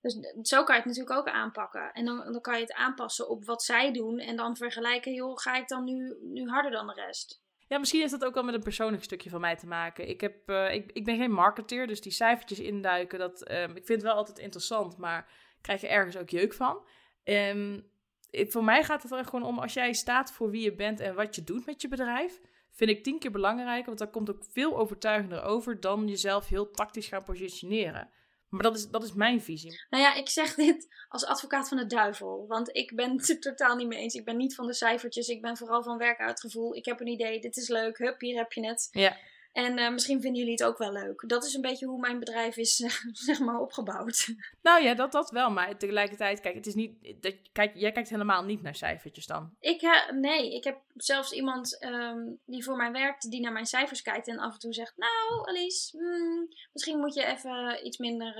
Dus 0.00 0.19
zo 0.43 0.64
kan 0.64 0.75
je 0.75 0.83
het 0.83 0.90
natuurlijk 0.90 1.19
ook 1.19 1.28
aanpakken. 1.28 1.93
En 1.93 2.04
dan, 2.04 2.33
dan 2.33 2.40
kan 2.40 2.54
je 2.54 2.61
het 2.61 2.73
aanpassen 2.73 3.28
op 3.28 3.45
wat 3.45 3.62
zij 3.62 3.93
doen. 3.93 4.19
En 4.19 4.37
dan 4.37 4.57
vergelijken, 4.57 5.12
joh, 5.12 5.38
ga 5.38 5.57
ik 5.57 5.69
dan 5.69 5.85
nu, 5.85 6.16
nu 6.21 6.49
harder 6.49 6.71
dan 6.71 6.87
de 6.87 6.93
rest? 6.93 7.43
Ja, 7.75 7.81
misschien 7.81 8.00
heeft 8.00 8.12
dat 8.12 8.25
ook 8.25 8.35
wel 8.35 8.43
met 8.43 8.54
een 8.54 8.62
persoonlijk 8.62 9.02
stukje 9.02 9.31
van 9.31 9.40
mij 9.40 9.57
te 9.57 9.66
maken. 9.66 10.09
Ik, 10.09 10.21
heb, 10.21 10.50
uh, 10.50 10.75
ik, 10.75 10.93
ik 10.93 11.04
ben 11.04 11.16
geen 11.16 11.31
marketeer, 11.31 11.87
dus 11.87 12.00
die 12.00 12.12
cijfertjes 12.12 12.61
induiken, 12.61 13.19
dat, 13.19 13.50
um, 13.50 13.71
ik 13.71 13.87
vind 13.87 13.88
het 13.88 14.02
wel 14.02 14.14
altijd 14.14 14.38
interessant, 14.38 14.97
maar 14.97 15.28
krijg 15.61 15.81
je 15.81 15.88
ergens 15.88 16.16
ook 16.16 16.28
jeuk 16.28 16.52
van. 16.52 16.87
Um, 17.25 17.90
ik, 18.31 18.52
voor 18.52 18.64
mij 18.64 18.85
gaat 18.85 19.02
het 19.02 19.12
er 19.12 19.25
gewoon 19.25 19.43
om, 19.43 19.59
als 19.59 19.73
jij 19.73 19.93
staat 19.93 20.33
voor 20.33 20.50
wie 20.50 20.62
je 20.62 20.75
bent 20.75 21.00
en 21.00 21.14
wat 21.14 21.35
je 21.35 21.45
doet 21.45 21.66
met 21.66 21.83
je 21.83 21.88
bedrijf, 21.88 22.40
vind 22.71 22.90
ik 22.90 23.02
tien 23.02 23.19
keer 23.19 23.31
belangrijker, 23.31 23.87
want 23.87 23.99
dat 23.99 24.11
komt 24.11 24.31
ook 24.31 24.45
veel 24.50 24.76
overtuigender 24.76 25.43
over 25.43 25.81
dan 25.81 26.09
jezelf 26.09 26.49
heel 26.49 26.71
tactisch 26.71 27.09
gaan 27.09 27.25
positioneren. 27.25 28.11
Maar 28.54 28.62
dat 28.62 28.76
is, 28.76 28.88
dat 28.88 29.02
is 29.02 29.12
mijn 29.12 29.42
visie. 29.42 29.80
Nou 29.90 30.02
ja, 30.02 30.14
ik 30.14 30.28
zeg 30.28 30.54
dit 30.54 30.88
als 31.08 31.25
advocaat 31.25 31.68
van 31.68 31.76
de 31.76 31.87
duivel. 31.87 32.44
Want 32.49 32.76
ik 32.76 32.94
ben 32.94 33.11
het 33.11 33.42
totaal 33.42 33.76
niet 33.76 33.88
mee 33.88 33.99
eens. 33.99 34.14
Ik 34.14 34.25
ben 34.25 34.37
niet 34.37 34.54
van 34.54 34.66
de 34.66 34.75
cijfertjes. 34.75 35.28
Ik 35.28 35.42
ben 35.42 35.56
vooral 35.56 35.82
van 35.82 35.99
werk 35.99 36.18
uit 36.18 36.40
gevoel. 36.40 36.75
Ik 36.75 36.84
heb 36.84 37.00
een 37.00 37.06
idee, 37.06 37.40
dit 37.40 37.56
is 37.56 37.68
leuk. 37.68 37.99
Hup, 37.99 38.20
hier 38.20 38.37
heb 38.37 38.52
je 38.52 38.66
het. 38.66 38.88
Ja. 38.90 39.16
En 39.54 39.78
eh, 39.78 39.90
misschien 39.90 40.20
vinden 40.20 40.38
jullie 40.38 40.56
het 40.56 40.64
ook 40.64 40.78
wel 40.78 40.92
leuk. 40.92 41.25
Dat 41.26 41.44
is 41.44 41.54
een 41.54 41.61
beetje 41.61 41.87
hoe 41.87 42.00
mijn 42.00 42.18
bedrijf 42.18 42.56
is, 42.56 42.76
zeg 43.28 43.38
maar, 43.38 43.61
opgebouwd. 43.61 44.34
Nou 44.62 44.82
ja, 44.82 44.94
dat, 44.94 45.12
dat 45.12 45.30
wel. 45.30 45.50
Maar 45.50 45.78
tegelijkertijd, 45.78 46.40
kijk, 46.40 46.54
het 46.54 46.66
is 46.66 46.75
niet. 46.75 47.23
Dat, 47.23 47.34
kijk, 47.52 47.73
jij 47.75 47.92
kijkt 47.92 48.08
helemaal 48.08 48.44
niet 48.44 48.62
naar 48.62 48.75
cijfertjes 48.75 49.26
dan. 49.26 49.54
Ik, 49.61 49.82
uh, 49.82 50.11
nee, 50.11 50.54
ik 50.54 50.64
heb 50.64 50.78
zelfs 50.94 51.32
iemand 51.32 51.84
um, 51.84 52.38
die 52.46 52.64
voor 52.64 52.76
mij 52.76 52.92
werkt, 52.92 53.30
die 53.30 53.40
naar 53.40 53.52
mijn 53.52 53.66
cijfers 53.66 54.02
kijkt 54.02 54.28
en 54.28 54.38
af 54.38 54.52
en 54.52 54.58
toe 54.58 54.73
zegt: 54.73 54.96
Nou, 54.96 55.49
Alice, 55.49 55.99
hmm, 55.99 56.49
misschien 56.73 56.99
moet 56.99 57.14
je 57.14 57.25
even 57.25 57.87
iets 57.87 57.99
minder. 57.99 58.34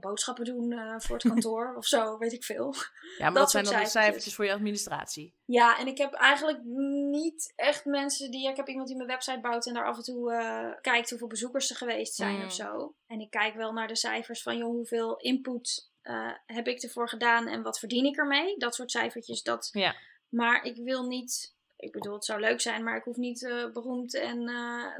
Boodschappen 0.00 0.44
doen 0.44 0.72
uh, 0.72 0.94
voor 0.98 1.16
het 1.16 1.28
kantoor 1.32 1.74
of 1.76 1.86
zo, 1.86 2.18
weet 2.18 2.32
ik 2.32 2.44
veel. 2.44 2.74
Ja, 3.18 3.30
maar 3.30 3.40
dat, 3.40 3.50
zijn 3.50 3.64
dan 3.64 3.80
de 3.80 3.86
cijfertjes 3.86 4.34
voor 4.34 4.44
je 4.44 4.52
administratie. 4.52 5.34
Ja, 5.44 5.78
en 5.78 5.86
ik 5.86 5.98
heb 5.98 6.12
eigenlijk 6.12 6.64
niet 7.10 7.52
echt 7.56 7.84
mensen 7.84 8.30
die... 8.30 8.48
Ik 8.48 8.56
heb 8.56 8.68
iemand 8.68 8.88
die 8.88 8.96
mijn 8.96 9.08
website 9.08 9.40
bouwt 9.40 9.66
en 9.66 9.74
daar 9.74 9.86
af 9.86 9.96
en 9.96 10.02
toe 10.02 10.32
uh, 10.32 10.80
kijkt 10.80 11.10
hoeveel 11.10 11.28
bezoekers 11.28 11.70
er 11.70 11.76
geweest 11.76 12.14
zijn 12.14 12.36
mm. 12.36 12.44
of 12.44 12.52
zo. 12.52 12.94
En 13.06 13.20
ik 13.20 13.30
kijk 13.30 13.54
wel 13.54 13.72
naar 13.72 13.88
de 13.88 13.96
cijfers 13.96 14.42
van, 14.42 14.56
joh, 14.56 14.68
hoeveel 14.68 15.16
input 15.16 15.90
uh, 16.02 16.32
heb 16.46 16.66
ik 16.66 16.82
ervoor 16.82 17.08
gedaan 17.08 17.46
en 17.46 17.62
wat 17.62 17.78
verdien 17.78 18.04
ik 18.04 18.16
ermee? 18.16 18.56
Dat 18.56 18.74
soort 18.74 18.90
cijfertjes, 18.90 19.42
dat... 19.42 19.68
Ja. 19.72 19.94
Maar 20.28 20.64
ik 20.64 20.76
wil 20.76 21.06
niet... 21.06 21.54
Ik 21.76 21.92
bedoel, 21.92 22.14
het 22.14 22.24
zou 22.24 22.40
leuk 22.40 22.60
zijn, 22.60 22.84
maar 22.84 22.96
ik 22.96 23.04
hoef 23.04 23.16
niet 23.16 23.68
beroemd 23.72 24.14
en 24.14 24.46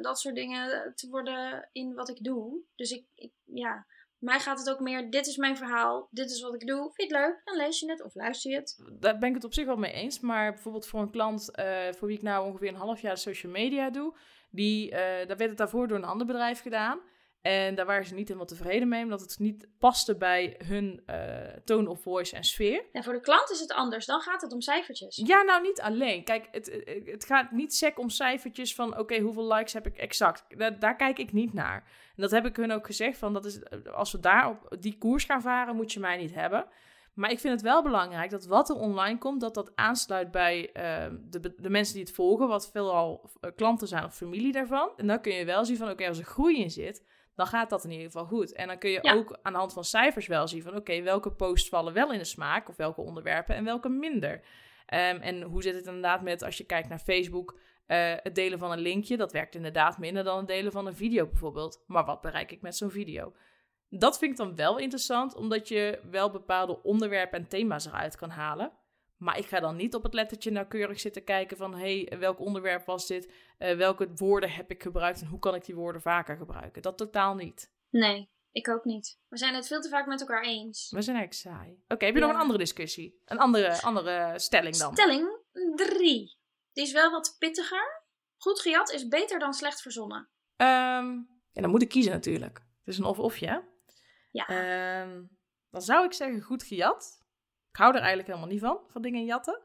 dat 0.00 0.20
soort 0.20 0.34
dingen 0.34 0.92
te 0.94 1.08
worden 1.08 1.68
in 1.72 1.94
wat 1.94 2.08
ik 2.08 2.24
doe. 2.24 2.60
Dus 2.74 2.90
ik, 2.90 3.04
ik 3.14 3.32
ja 3.44 3.86
mij 4.26 4.40
gaat 4.40 4.59
het 4.59 4.71
ook 4.71 4.80
meer, 4.80 5.11
dit 5.11 5.26
is 5.26 5.37
mijn 5.37 5.56
verhaal, 5.56 6.09
dit 6.11 6.30
is 6.30 6.40
wat 6.40 6.54
ik 6.54 6.66
doe. 6.66 6.90
Vind 6.95 7.11
je 7.11 7.16
het 7.16 7.26
leuk? 7.26 7.40
Dan 7.45 7.56
lees 7.56 7.80
je 7.80 7.90
het 7.90 8.02
of 8.02 8.14
luister 8.14 8.50
je 8.50 8.56
het. 8.56 8.83
Daar 9.00 9.18
ben 9.18 9.28
ik 9.28 9.35
het 9.35 9.45
op 9.45 9.54
zich 9.54 9.66
wel 9.66 9.76
mee 9.76 9.92
eens. 9.92 10.21
Maar 10.21 10.52
bijvoorbeeld 10.52 10.87
voor 10.87 11.00
een 11.00 11.11
klant 11.11 11.50
uh, 11.59 11.92
voor 11.92 12.09
wie 12.09 12.16
ik 12.16 12.23
nou 12.23 12.47
ongeveer 12.47 12.68
een 12.68 12.75
half 12.75 13.00
jaar 13.00 13.18
social 13.18 13.52
media 13.52 13.90
doe, 13.90 14.16
die, 14.50 14.90
uh, 14.90 14.97
daar 14.99 15.37
werd 15.37 15.49
het 15.49 15.59
daarvoor 15.59 15.88
door 15.88 15.97
een 15.97 16.04
ander 16.04 16.26
bedrijf 16.26 16.62
gedaan. 16.62 17.00
En 17.46 17.74
daar 17.74 17.86
waren 17.86 18.04
ze 18.04 18.14
niet 18.14 18.26
helemaal 18.26 18.46
tevreden 18.46 18.88
mee, 18.88 19.02
omdat 19.02 19.20
het 19.20 19.38
niet 19.38 19.66
paste 19.78 20.16
bij 20.16 20.60
hun 20.64 21.02
uh, 21.06 21.16
tone 21.64 21.90
of 21.90 22.00
voice 22.00 22.36
en 22.36 22.44
sfeer. 22.44 22.84
En 22.92 23.04
voor 23.04 23.12
de 23.12 23.20
klant 23.20 23.50
is 23.50 23.60
het 23.60 23.72
anders, 23.72 24.06
dan 24.06 24.20
gaat 24.20 24.42
het 24.42 24.52
om 24.52 24.60
cijfertjes. 24.60 25.16
Ja, 25.24 25.42
nou 25.42 25.62
niet 25.62 25.80
alleen. 25.80 26.24
Kijk, 26.24 26.48
het, 26.50 26.84
het 27.04 27.24
gaat 27.24 27.50
niet 27.50 27.74
sec 27.74 27.98
om 27.98 28.08
cijfertjes 28.08 28.74
van, 28.74 28.98
oké, 28.98 29.18
hoeveel 29.20 29.52
likes 29.52 29.72
heb 29.72 29.86
ik 29.86 29.96
exact? 29.96 30.44
Daar, 30.58 30.78
daar, 30.78 30.96
kijk 30.96 31.18
ik 31.18 31.32
niet 31.32 31.52
naar. 31.52 31.76
En 32.16 32.22
dat 32.22 32.30
heb 32.30 32.46
ik 32.46 32.56
hun 32.56 32.72
ook 32.72 32.86
gezegd, 32.86 33.18
van 33.18 33.32
dat 33.32 33.44
is, 33.44 33.58
als 33.92 34.12
we 34.12 34.20
daar 34.20 34.48
op 34.48 34.76
die 34.80 34.98
koers 34.98 35.24
gaan 35.24 35.42
varen, 35.42 35.76
moet 35.76 35.92
je 35.92 36.00
mij 36.00 36.16
niet 36.16 36.34
hebben. 36.34 36.66
Maar 37.14 37.30
ik 37.30 37.40
vind 37.40 37.52
het 37.52 37.62
wel 37.62 37.82
belangrijk 37.82 38.30
dat 38.30 38.46
wat 38.46 38.68
er 38.68 38.76
online 38.76 39.18
komt, 39.18 39.40
dat 39.40 39.54
dat 39.54 39.72
aansluit 39.74 40.30
bij 40.30 40.70
uh, 40.76 41.16
de, 41.30 41.54
de 41.56 41.70
mensen 41.70 41.94
die 41.94 42.04
het 42.04 42.14
volgen, 42.14 42.48
wat 42.48 42.70
veelal 42.70 43.30
uh, 43.40 43.50
klanten 43.56 43.88
zijn 43.88 44.04
of 44.04 44.14
familie 44.14 44.52
daarvan. 44.52 44.90
En 44.96 45.06
dan 45.06 45.20
kun 45.20 45.34
je 45.34 45.44
wel 45.44 45.64
zien 45.64 45.76
van, 45.76 45.90
oké, 45.90 46.08
als 46.08 46.18
er 46.18 46.24
groei 46.24 46.60
in 46.60 46.70
zit, 46.70 47.04
dan 47.37 47.47
gaat 47.47 47.71
dat 47.71 47.85
in 47.85 47.90
ieder 47.90 48.07
geval 48.07 48.25
goed. 48.25 48.52
En 48.52 48.66
dan 48.66 48.78
kun 48.78 48.90
je 48.90 49.02
ook 49.02 49.38
aan 49.43 49.52
de 49.52 49.59
hand 49.59 49.73
van 49.73 49.85
cijfers 49.85 50.26
wel 50.26 50.49
zien 50.49 50.62
van 50.62 50.76
oké, 50.76 51.02
welke 51.02 51.33
posts 51.33 51.69
vallen 51.69 51.93
wel 51.93 52.12
in 52.12 52.19
de 52.19 52.25
smaak 52.25 52.69
of 52.69 52.76
welke 52.76 53.00
onderwerpen 53.00 53.55
en 53.55 53.64
welke 53.64 53.88
minder. 53.88 54.33
Um, 54.35 55.21
en 55.21 55.43
hoe 55.43 55.62
zit 55.62 55.75
het 55.75 55.87
inderdaad 55.87 56.23
met 56.23 56.43
als 56.43 56.57
je 56.57 56.64
kijkt 56.64 56.88
naar 56.88 56.99
Facebook, 56.99 57.59
uh, 57.87 58.14
het 58.23 58.35
delen 58.35 58.59
van 58.59 58.73
een 58.73 58.78
linkje, 58.78 59.16
dat 59.16 59.33
werkt 59.33 59.55
inderdaad 59.55 59.99
minder 59.99 60.25
dan 60.25 60.37
het 60.37 60.47
delen 60.47 60.73
van 60.73 60.87
een 60.87 60.97
video 60.97 61.26
bijvoorbeeld. 61.26 61.85
Maar 61.87 62.05
wat 62.05 62.21
bereik 62.21 62.52
ik 62.52 62.61
met 62.61 62.76
zo'n 62.76 62.90
video? 62.90 63.33
Dat 63.88 64.19
vind 64.19 64.31
ik 64.31 64.37
dan 64.37 64.57
wel 64.57 64.78
interessant, 64.78 65.35
omdat 65.35 65.69
je 65.69 66.00
wel 66.11 66.31
bepaalde 66.31 66.83
onderwerpen 66.83 67.38
en 67.38 67.49
thema's 67.49 67.87
eruit 67.87 68.16
kan 68.16 68.31
halen. 68.31 68.73
Maar 69.16 69.38
ik 69.38 69.46
ga 69.46 69.61
dan 69.61 69.76
niet 69.76 69.94
op 69.94 70.02
het 70.02 70.14
lettertje 70.14 70.50
nauwkeurig 70.50 71.00
zitten 71.00 71.25
kijken 71.25 71.56
van... 71.56 71.75
hé, 71.75 72.04
hey, 72.04 72.18
welk 72.18 72.40
onderwerp 72.40 72.87
was 72.87 73.06
dit? 73.06 73.32
Uh, 73.58 73.76
welke 73.76 74.11
woorden 74.14 74.50
heb 74.50 74.70
ik 74.70 74.82
gebruikt 74.82 75.20
en 75.20 75.26
hoe 75.26 75.38
kan 75.38 75.54
ik 75.54 75.64
die 75.64 75.75
woorden 75.75 76.02
vaker 76.02 76.37
gebruiken? 76.37 76.82
Dat 76.82 76.99
totaal 76.99 77.35
niet. 77.35 77.73
Nee, 77.90 78.30
ik 78.50 78.68
ook 78.68 78.85
niet. 78.85 79.20
We 79.28 79.38
zijn 79.38 79.54
het 79.54 79.66
veel 79.66 79.80
te 79.80 79.88
vaak 79.88 80.06
met 80.06 80.20
elkaar 80.20 80.42
eens. 80.42 80.90
We 80.90 81.02
zijn 81.02 81.16
eigenlijk 81.16 81.56
saai. 81.56 81.73
Oké, 81.73 81.94
okay, 81.94 82.08
heb 82.08 82.16
je 82.16 82.23
ja. 82.23 82.26
nog 82.26 82.35
een 82.35 82.42
andere 82.42 82.58
discussie? 82.58 83.23
Een 83.25 83.38
andere, 83.38 83.82
andere 83.82 84.38
stelling 84.38 84.76
dan? 84.76 84.92
Stelling 84.92 85.38
3. 85.75 86.37
Die 86.73 86.85
is 86.85 86.92
wel 86.92 87.11
wat 87.11 87.37
pittiger. 87.38 88.04
Goed 88.37 88.61
gejat 88.61 88.90
is 88.90 89.08
beter 89.08 89.38
dan 89.38 89.52
slecht 89.52 89.82
verzonnen. 89.82 90.28
Um, 90.56 91.28
ja, 91.52 91.62
dan 91.62 91.70
moet 91.70 91.82
ik 91.82 91.88
kiezen 91.88 92.12
natuurlijk. 92.12 92.58
Het 92.58 92.94
is 92.94 92.99
een 92.99 93.04
of-ofje, 93.04 93.64
Ja. 94.30 95.02
Um, 95.02 95.38
dan 95.70 95.82
zou 95.82 96.04
ik 96.04 96.12
zeggen 96.12 96.40
goed 96.40 96.62
gejat. 96.62 97.25
Ik 97.76 97.82
hou 97.82 97.94
er 97.94 98.00
eigenlijk 98.00 98.28
helemaal 98.28 98.50
niet 98.50 98.60
van, 98.60 98.80
van 98.88 99.02
dingen 99.02 99.24
jatten. 99.24 99.62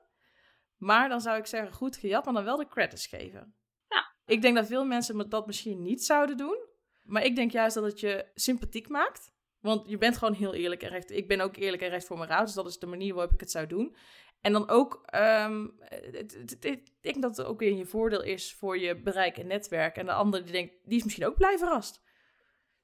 Maar 0.78 1.10
dan 1.10 1.21
zou 1.21 1.38
ik 1.38 1.45
zeggen 1.45 1.74
goed 1.74 1.97
gejat, 1.97 2.26
maar 2.26 2.34
dan 2.34 2.43
wel 2.43 2.58
de 2.58 2.67
credits 2.67 3.08
geven. 3.08 3.56
Ja. 3.88 4.15
Ik 4.26 4.41
denk 4.41 4.56
dat 4.56 4.67
veel 4.67 4.86
mensen 4.86 5.30
dat 5.30 5.45
misschien 5.45 5.82
niet 5.82 6.04
zouden 6.04 6.38
doen. 6.38 6.67
Maar 7.04 7.24
ik 7.24 7.36
denk 7.36 7.52
juist 7.52 7.76
dat 7.76 7.84
het 7.84 8.00
je 8.00 8.32
sympathiek 8.34 8.88
maakt. 8.88 9.32
Want 9.60 9.89
je 9.89 9.97
bent 9.97 10.17
gewoon 10.17 10.34
heel 10.34 10.54
eerlijk 10.54 10.84
en 10.84 10.89
recht. 10.89 11.12
Ik 11.12 11.28
ben 11.28 11.41
ook 11.41 11.56
eerlijk 11.56 11.82
en 11.82 11.89
recht 11.89 12.06
voor 12.06 12.17
mijn 12.17 12.30
rouw. 12.30 12.43
Dus 12.43 12.54
dat 12.54 12.67
is 12.67 12.80
de 12.80 12.86
manier 12.86 13.13
waarop 13.13 13.34
ik 13.34 13.39
het 13.39 13.52
zou 13.52 13.67
doen. 13.67 13.95
En 14.41 14.54
dan 14.54 14.69
ook, 14.69 15.06
um, 15.15 15.76
het, 15.80 16.34
het, 16.34 16.50
het, 16.50 16.65
ik 16.65 16.91
denk 17.02 17.21
dat 17.21 17.38
het 17.38 17.45
ook 17.45 17.60
weer 17.60 17.69
in 17.69 17.78
je 17.78 17.86
voordeel 17.86 18.24
is 18.24 18.54
voor 18.54 18.78
je 18.78 19.02
bereik 19.02 19.38
en 19.38 19.47
netwerk. 19.47 19.97
En 19.97 20.06
de 20.06 20.13
andere 20.13 20.43
die 20.43 20.52
denkt, 20.52 20.74
die 20.84 20.97
is 20.97 21.04
misschien 21.04 21.26
ook 21.26 21.36
blij 21.36 21.58
verrast. 21.58 22.04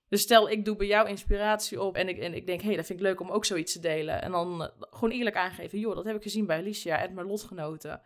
Dus 0.09 0.21
stel, 0.21 0.49
ik 0.49 0.65
doe 0.65 0.75
bij 0.75 0.87
jou 0.87 1.09
inspiratie 1.09 1.81
op 1.81 1.95
en 1.95 2.07
ik, 2.07 2.17
en 2.19 2.33
ik 2.33 2.45
denk, 2.45 2.61
hé, 2.61 2.67
hey, 2.67 2.75
dat 2.75 2.85
vind 2.85 2.99
ik 2.99 3.05
leuk 3.05 3.19
om 3.19 3.31
ook 3.31 3.45
zoiets 3.45 3.73
te 3.73 3.79
delen. 3.79 4.21
En 4.21 4.31
dan 4.31 4.61
uh, 4.61 4.67
gewoon 4.79 5.11
eerlijk 5.11 5.35
aangeven, 5.35 5.79
joh, 5.79 5.95
dat 5.95 6.05
heb 6.05 6.15
ik 6.15 6.21
gezien 6.21 6.45
bij 6.45 6.57
Alicia 6.57 7.01
en 7.01 7.13
mijn 7.13 7.27
lotgenoten. 7.27 8.01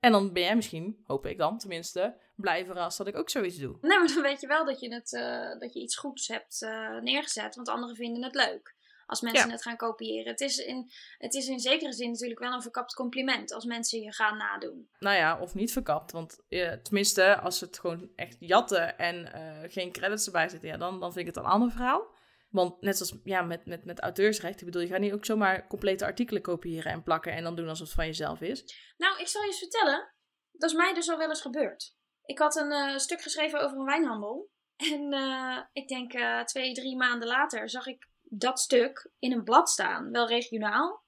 En 0.00 0.12
dan 0.12 0.32
ben 0.32 0.42
jij 0.42 0.56
misschien, 0.56 1.02
hoop 1.06 1.26
ik 1.26 1.38
dan 1.38 1.58
tenminste, 1.58 2.16
blij 2.36 2.64
verrast 2.64 2.98
dat 2.98 3.06
ik 3.06 3.16
ook 3.16 3.30
zoiets 3.30 3.56
doe. 3.56 3.78
Nee, 3.80 3.98
maar 3.98 4.12
dan 4.14 4.22
weet 4.22 4.40
je 4.40 4.46
wel 4.46 4.64
dat 4.64 4.80
je, 4.80 4.94
het, 4.94 5.12
uh, 5.12 5.60
dat 5.60 5.74
je 5.74 5.80
iets 5.80 5.96
goeds 5.96 6.28
hebt 6.28 6.62
uh, 6.62 7.00
neergezet, 7.00 7.54
want 7.54 7.68
anderen 7.68 7.96
vinden 7.96 8.22
het 8.22 8.34
leuk. 8.34 8.74
Als 9.08 9.20
mensen 9.20 9.46
ja. 9.46 9.52
het 9.52 9.62
gaan 9.62 9.76
kopiëren. 9.76 10.30
Het 10.30 10.40
is, 10.40 10.58
in, 10.58 10.90
het 11.18 11.34
is 11.34 11.48
in 11.48 11.58
zekere 11.58 11.92
zin 11.92 12.10
natuurlijk 12.10 12.40
wel 12.40 12.52
een 12.52 12.62
verkapt 12.62 12.94
compliment 12.94 13.52
als 13.52 13.64
mensen 13.64 14.00
je 14.00 14.12
gaan 14.12 14.36
nadoen. 14.36 14.88
Nou 14.98 15.16
ja, 15.16 15.40
of 15.40 15.54
niet 15.54 15.72
verkapt. 15.72 16.12
Want 16.12 16.44
tenminste, 16.82 17.38
als 17.40 17.60
het 17.60 17.78
gewoon 17.78 18.10
echt 18.16 18.36
jatten 18.38 18.98
en 18.98 19.32
uh, 19.34 19.70
geen 19.72 19.92
credits 19.92 20.26
erbij 20.26 20.48
zitten, 20.48 20.68
ja, 20.68 20.76
dan, 20.76 21.00
dan 21.00 21.12
vind 21.12 21.28
ik 21.28 21.34
het 21.34 21.44
een 21.44 21.50
ander 21.50 21.70
verhaal. 21.70 22.16
Want 22.48 22.80
net 22.80 22.96
zoals 22.96 23.14
ja, 23.24 23.42
met, 23.42 23.66
met, 23.66 23.84
met 23.84 24.00
auteursrecht, 24.00 24.60
ik 24.60 24.66
bedoel, 24.66 24.82
je 24.82 24.88
gaat 24.88 25.00
niet 25.00 25.12
ook 25.12 25.24
zomaar 25.24 25.66
complete 25.66 26.04
artikelen 26.04 26.42
kopiëren 26.42 26.92
en 26.92 27.02
plakken 27.02 27.32
en 27.32 27.42
dan 27.42 27.56
doen 27.56 27.68
alsof 27.68 27.86
het 27.86 27.96
van 27.96 28.06
jezelf 28.06 28.40
is. 28.40 28.74
Nou, 28.96 29.20
ik 29.20 29.26
zal 29.26 29.42
je 29.42 29.46
eens 29.46 29.58
vertellen, 29.58 30.14
dat 30.52 30.70
is 30.70 30.76
mij 30.76 30.94
dus 30.94 31.08
al 31.08 31.18
wel 31.18 31.28
eens 31.28 31.40
gebeurd. 31.40 31.96
Ik 32.22 32.38
had 32.38 32.56
een 32.56 32.72
uh, 32.72 32.96
stuk 32.96 33.20
geschreven 33.20 33.60
over 33.60 33.78
een 33.78 33.84
wijnhandel. 33.84 34.50
En 34.76 35.12
uh, 35.12 35.58
ik 35.72 35.88
denk 35.88 36.14
uh, 36.14 36.44
twee, 36.44 36.72
drie 36.72 36.96
maanden 36.96 37.28
later 37.28 37.70
zag 37.70 37.86
ik 37.86 38.07
dat 38.30 38.60
stuk 38.60 39.10
in 39.18 39.32
een 39.32 39.44
blad 39.44 39.70
staan, 39.70 40.10
wel 40.10 40.26
regionaal. 40.26 41.02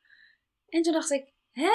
En 0.68 0.82
toen 0.82 0.92
dacht 0.92 1.10
ik, 1.10 1.32
hè? 1.50 1.70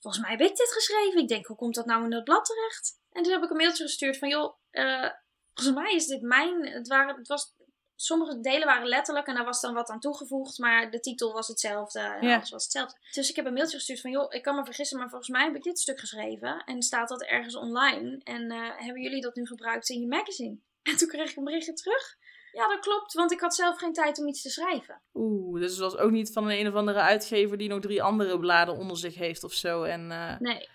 Volgens 0.00 0.22
mij 0.22 0.30
heb 0.30 0.40
ik 0.40 0.56
dit 0.56 0.72
geschreven. 0.72 1.20
Ik 1.20 1.28
denk, 1.28 1.46
hoe 1.46 1.56
komt 1.56 1.74
dat 1.74 1.86
nou 1.86 2.04
in 2.04 2.10
dat 2.10 2.24
blad 2.24 2.44
terecht? 2.44 3.00
En 3.12 3.22
toen 3.22 3.32
heb 3.32 3.42
ik 3.42 3.50
een 3.50 3.56
mailtje 3.56 3.84
gestuurd 3.84 4.18
van, 4.18 4.28
joh, 4.28 4.56
uh, 4.70 5.10
volgens 5.54 5.76
mij 5.76 5.94
is 5.94 6.06
dit 6.06 6.22
mijn... 6.22 6.66
Het, 6.66 6.88
waren, 6.88 7.16
het 7.16 7.28
was, 7.28 7.54
sommige 7.94 8.40
delen 8.40 8.66
waren 8.66 8.88
letterlijk 8.88 9.26
en 9.26 9.34
daar 9.34 9.44
was 9.44 9.60
dan 9.60 9.74
wat 9.74 9.88
aan 9.88 10.00
toegevoegd, 10.00 10.58
maar 10.58 10.90
de 10.90 11.00
titel 11.00 11.32
was 11.32 11.48
hetzelfde 11.48 12.00
en 12.00 12.26
ja. 12.26 12.34
alles 12.34 12.50
was 12.50 12.62
hetzelfde. 12.62 12.98
Dus 13.12 13.30
ik 13.30 13.36
heb 13.36 13.46
een 13.46 13.52
mailtje 13.52 13.76
gestuurd 13.76 14.00
van, 14.00 14.10
joh, 14.10 14.34
ik 14.34 14.42
kan 14.42 14.56
me 14.56 14.64
vergissen, 14.64 14.98
maar 14.98 15.08
volgens 15.08 15.30
mij 15.30 15.44
heb 15.44 15.54
ik 15.54 15.62
dit 15.62 15.78
stuk 15.78 16.00
geschreven. 16.00 16.64
En 16.64 16.82
staat 16.82 17.08
dat 17.08 17.22
ergens 17.22 17.56
online. 17.56 18.20
En 18.24 18.52
uh, 18.52 18.76
hebben 18.76 19.02
jullie 19.02 19.20
dat 19.20 19.34
nu 19.34 19.46
gebruikt 19.46 19.88
in 19.88 20.00
je 20.00 20.06
magazine? 20.06 20.58
En 20.82 20.96
toen 20.96 21.08
kreeg 21.08 21.30
ik 21.30 21.36
een 21.36 21.44
berichtje 21.44 21.72
terug. 21.72 22.16
Ja, 22.58 22.68
dat 22.68 22.80
klopt, 22.80 23.12
want 23.12 23.32
ik 23.32 23.40
had 23.40 23.54
zelf 23.54 23.78
geen 23.78 23.92
tijd 23.92 24.18
om 24.18 24.28
iets 24.28 24.42
te 24.42 24.50
schrijven. 24.50 25.00
Oeh, 25.14 25.60
dus 25.60 25.70
het 25.70 25.80
was 25.80 25.96
ook 25.96 26.10
niet 26.10 26.32
van 26.32 26.44
een, 26.44 26.58
een 26.58 26.68
of 26.68 26.74
andere 26.74 27.00
uitgever 27.00 27.58
die 27.58 27.68
nog 27.68 27.80
drie 27.80 28.02
andere 28.02 28.38
bladen 28.38 28.76
onder 28.76 28.96
zich 28.96 29.14
heeft 29.14 29.44
of 29.44 29.52
zo. 29.52 29.82
En, 29.82 30.10
uh... 30.10 30.38
Nee. 30.38 30.68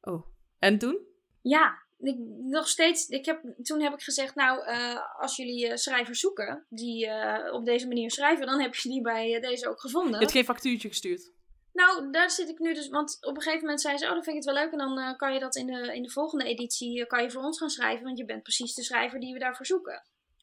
Oh, 0.00 0.26
en 0.58 0.78
toen? 0.78 0.98
Ja, 1.42 1.82
ik, 1.98 2.16
nog 2.38 2.68
steeds. 2.68 3.08
Ik 3.08 3.24
heb, 3.24 3.42
toen 3.62 3.80
heb 3.80 3.92
ik 3.92 4.02
gezegd, 4.02 4.34
nou, 4.34 4.66
uh, 4.66 5.20
als 5.20 5.36
jullie 5.36 5.66
uh, 5.66 5.76
schrijvers 5.76 6.20
zoeken 6.20 6.66
die 6.68 7.10
op 7.52 7.64
deze 7.64 7.86
manier 7.86 8.10
schrijven, 8.10 8.46
dan 8.46 8.60
heb 8.60 8.74
je 8.74 8.88
die 8.88 9.02
bij 9.02 9.40
deze 9.40 9.68
ook 9.68 9.80
gevonden. 9.80 10.12
Je 10.12 10.18
hebt 10.18 10.30
geen 10.30 10.44
factuurtje 10.44 10.88
gestuurd? 10.88 11.32
Nou, 11.72 12.10
daar 12.10 12.30
zit 12.30 12.48
ik 12.48 12.58
nu 12.58 12.74
dus. 12.74 12.88
Want 12.88 13.18
op 13.20 13.36
een 13.36 13.42
gegeven 13.42 13.64
moment 13.64 13.80
zei 13.80 13.96
ze: 13.98 14.04
Oh, 14.04 14.12
dan 14.12 14.22
vind 14.22 14.36
ik 14.36 14.44
het 14.44 14.54
wel 14.54 14.62
leuk. 14.62 14.72
En 14.72 14.78
dan 14.78 14.98
uh, 14.98 15.16
kan 15.16 15.32
je 15.34 15.40
dat 15.40 15.56
in 15.56 15.66
de, 15.66 15.94
in 15.94 16.02
de 16.02 16.10
volgende 16.10 16.44
editie 16.44 16.98
uh, 16.98 17.06
kan 17.06 17.22
je 17.22 17.30
voor 17.30 17.42
ons 17.42 17.58
gaan 17.58 17.70
schrijven. 17.70 18.04
Want 18.04 18.18
je 18.18 18.24
bent 18.24 18.42
precies 18.42 18.74
de 18.74 18.82
schrijver 18.82 19.20
die 19.20 19.32
we 19.32 19.38
daarvoor 19.38 19.66
zoeken. 19.66 20.02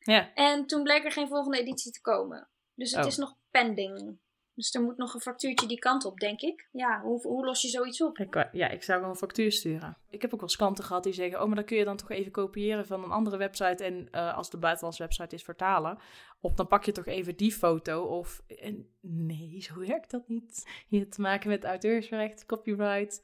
Ja. 0.10 0.34
En 0.34 0.66
toen 0.66 0.84
bleek 0.84 1.06
er 1.06 1.12
geen 1.12 1.28
volgende 1.28 1.60
editie 1.60 1.92
te 1.92 2.02
komen. 2.02 2.50
Dus 2.76 2.92
het 2.92 3.02
Oh. 3.04 3.08
is 3.08 3.18
nog 3.18 3.36
pending. 3.52 4.20
Dus 4.54 4.74
er 4.74 4.82
moet 4.82 4.98
nog 4.98 5.14
een 5.14 5.22
factuurtje 5.22 5.68
die 5.68 5.80
kant 5.80 6.06
op, 6.06 6.20
denk 6.20 6.42
ik. 6.42 6.70
Ja, 6.72 7.02
hoe, 7.02 7.22
hoe 7.22 7.46
los 7.46 7.62
je 7.62 7.68
zoiets 7.68 8.02
op? 8.02 8.18
Ik, 8.18 8.50
ja, 8.52 8.68
ik 8.70 8.84
zou 8.84 9.02
wel 9.02 9.10
een 9.10 9.16
factuur 9.16 9.52
sturen. 9.52 9.98
Ik 10.10 10.22
heb 10.22 10.34
ook 10.34 10.40
wel 10.40 10.50
eens 10.50 10.58
klanten 10.58 10.84
gehad 10.84 11.04
die 11.04 11.14
zeggen... 11.14 11.42
oh, 11.42 11.46
maar 11.46 11.56
dan 11.56 11.66
kun 11.66 11.78
je 11.78 11.84
dan 11.84 11.98
toch 11.98 12.10
even 12.10 12.32
kopiëren 12.32 12.86
van 12.88 13.04
een 13.04 13.12
andere 13.12 13.38
website... 13.38 13.84
en 13.84 14.08
eh, 14.12 14.38
als 14.38 14.50
de 14.50 14.58
buitenlandse 14.58 15.04
website 15.04 15.36
is 15.36 15.44
vertalen... 15.44 16.00
of 16.42 16.54
dan 16.54 16.68
pak 16.68 16.84
je 16.84 16.92
toch 16.92 17.06
even 17.06 17.36
die 17.36 17.52
foto 17.52 18.04
of... 18.04 18.42
En 18.48 18.96
nee, 19.02 19.62
zo 19.62 19.80
werkt 19.80 20.12
dat 20.12 20.28
niet. 20.28 20.70
Je 20.88 21.00
hebt 21.00 21.12
te 21.12 21.22
maken 21.22 21.50
met 21.50 21.64
auteursrecht, 21.64 22.46
copyright, 22.46 23.24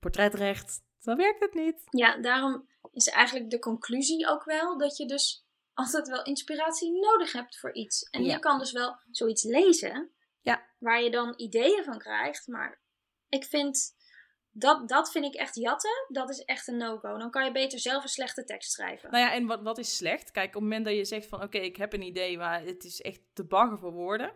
portretrecht... 0.00 0.82
Zo 0.98 1.16
werkt 1.16 1.40
het 1.40 1.54
niet. 1.54 1.82
Ja, 1.90 2.20
daarom 2.20 2.68
is 2.92 3.08
eigenlijk 3.08 3.50
de 3.50 3.58
conclusie 3.58 4.28
ook 4.28 4.44
wel 4.44 4.78
dat 4.78 4.96
je 4.96 5.06
dus 5.06 5.43
altijd 5.74 6.08
wel 6.08 6.22
inspiratie 6.24 6.92
nodig 7.00 7.32
hebt 7.32 7.58
voor 7.58 7.74
iets. 7.74 8.02
En 8.10 8.24
Ja. 8.24 8.32
je 8.32 8.38
kan 8.38 8.58
dus 8.58 8.72
wel 8.72 8.98
zoiets 9.10 9.42
lezen, 9.42 10.10
Ja. 10.40 10.66
waar 10.78 11.02
je 11.02 11.10
dan 11.10 11.34
ideeën 11.36 11.84
van 11.84 11.98
krijgt. 11.98 12.46
Maar 12.46 12.80
ik 13.28 13.44
vind, 13.44 13.96
dat, 14.50 14.88
dat 14.88 15.10
vind 15.10 15.24
ik 15.24 15.34
echt 15.34 15.54
jatten, 15.54 16.06
dat 16.08 16.30
is 16.30 16.38
echt 16.44 16.68
een 16.68 16.76
no-go. 16.76 17.18
Dan 17.18 17.30
kan 17.30 17.44
je 17.44 17.52
beter 17.52 17.78
zelf 17.78 18.02
een 18.02 18.08
slechte 18.08 18.44
tekst 18.44 18.72
schrijven. 18.72 19.10
Nou 19.10 19.24
ja, 19.24 19.32
en 19.32 19.46
wat, 19.46 19.62
wat 19.62 19.78
is 19.78 19.96
slecht? 19.96 20.30
Kijk, 20.30 20.46
op 20.48 20.52
het 20.54 20.62
moment 20.62 20.84
dat 20.84 20.94
je 20.94 21.04
zegt 21.04 21.26
van... 21.26 21.42
Oké, 21.42 21.58
ik 21.58 21.76
heb 21.76 21.92
een 21.92 22.02
idee, 22.02 22.36
maar 22.38 22.62
het 22.62 22.84
is 22.84 23.00
echt 23.00 23.20
te 23.32 23.44
baggen 23.44 23.78
voor 23.78 23.92
woorden. 23.92 24.32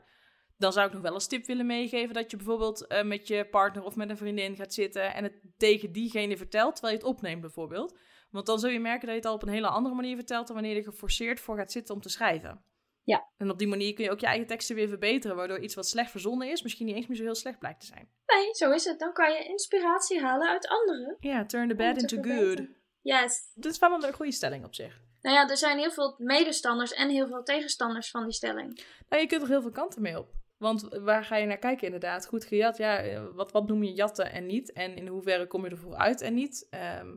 Dan 0.58 0.72
zou 0.72 0.86
ik 0.86 0.92
nog 0.92 1.02
wel 1.02 1.12
als 1.12 1.26
tip 1.26 1.46
willen 1.46 1.66
meegeven... 1.66 2.14
dat 2.14 2.30
je 2.30 2.36
bijvoorbeeld 2.36 2.86
eh, 2.86 3.04
met 3.04 3.28
je 3.28 3.46
partner 3.50 3.84
of 3.84 3.96
met 3.96 4.10
een 4.10 4.16
vriendin 4.16 4.56
gaat 4.56 4.74
zitten... 4.74 5.14
en 5.14 5.24
het 5.24 5.32
tegen 5.56 5.92
diegene 5.92 6.36
vertelt, 6.36 6.72
terwijl 6.72 6.94
je 6.94 7.00
het 7.00 7.10
opneemt 7.10 7.40
bijvoorbeeld. 7.40 7.98
Want 8.30 8.46
dan 8.46 8.58
zul 8.58 8.70
je 8.70 8.80
merken 8.80 9.00
dat 9.00 9.10
je 9.10 9.20
het 9.20 9.26
al 9.26 9.34
op 9.34 9.42
een 9.42 9.48
hele 9.48 9.68
andere 9.68 9.94
manier 9.94 10.16
vertelt... 10.16 10.46
dan 10.46 10.56
wanneer 10.56 10.74
je 10.74 10.78
er 10.78 10.92
geforceerd 10.92 11.40
voor 11.40 11.56
gaat 11.56 11.72
zitten 11.72 11.94
om 11.94 12.00
te 12.00 12.08
schrijven. 12.08 12.62
Ja. 13.02 13.28
En 13.36 13.50
op 13.50 13.58
die 13.58 13.68
manier 13.68 13.94
kun 13.94 14.04
je 14.04 14.10
ook 14.10 14.20
je 14.20 14.26
eigen 14.26 14.46
teksten 14.46 14.76
weer 14.76 14.88
verbeteren... 14.88 15.36
waardoor 15.36 15.60
iets 15.60 15.74
wat 15.74 15.86
slecht 15.86 16.10
verzonnen 16.10 16.50
is... 16.50 16.62
misschien 16.62 16.86
niet 16.86 16.96
eens 16.96 17.06
meer 17.06 17.16
zo 17.16 17.22
heel 17.22 17.34
slecht 17.34 17.58
blijkt 17.58 17.80
te 17.80 17.86
zijn. 17.86 18.08
Nee, 18.26 18.48
zo 18.54 18.70
is 18.70 18.84
het. 18.84 18.98
Dan 18.98 19.12
kan 19.12 19.32
je 19.32 19.44
inspiratie 19.44 20.20
halen 20.20 20.48
uit 20.48 20.68
anderen. 20.68 21.16
Ja, 21.20 21.46
turn 21.46 21.68
the 21.68 21.74
bad 21.74 21.96
into 21.96 22.22
good. 22.22 22.66
Yes. 23.02 23.52
Dit 23.54 23.72
is 23.72 23.78
wel 23.78 24.02
een 24.04 24.12
goede 24.12 24.32
stelling 24.32 24.64
op 24.64 24.74
zich. 24.74 25.00
Nou 25.20 25.36
ja, 25.36 25.48
er 25.48 25.56
zijn 25.56 25.78
heel 25.78 25.90
veel 25.90 26.14
medestanders 26.18 26.92
en 26.92 27.08
heel 27.08 27.26
veel 27.26 27.42
tegenstanders 27.42 28.10
van 28.10 28.24
die 28.24 28.32
stelling. 28.32 28.84
Nou, 29.08 29.22
je 29.22 29.28
kunt 29.28 29.42
er 29.42 29.48
heel 29.48 29.62
veel 29.62 29.70
kanten 29.70 30.02
mee 30.02 30.18
op. 30.18 30.37
Want 30.58 30.82
waar 30.82 31.24
ga 31.24 31.36
je 31.36 31.46
naar 31.46 31.58
kijken 31.58 31.84
inderdaad? 31.84 32.26
Goed 32.26 32.44
gejat, 32.44 32.76
ja, 32.76 32.98
eh, 32.98 33.24
wat, 33.32 33.52
wat 33.52 33.66
noem 33.68 33.82
je 33.82 33.92
jatten 33.92 34.32
en 34.32 34.46
niet? 34.46 34.72
En 34.72 34.96
in 34.96 35.06
hoeverre 35.06 35.46
kom 35.46 35.64
je 35.64 35.70
ervoor 35.70 35.94
uit 35.96 36.20
en 36.20 36.34
niet? 36.34 36.66
Ehm, 36.70 37.16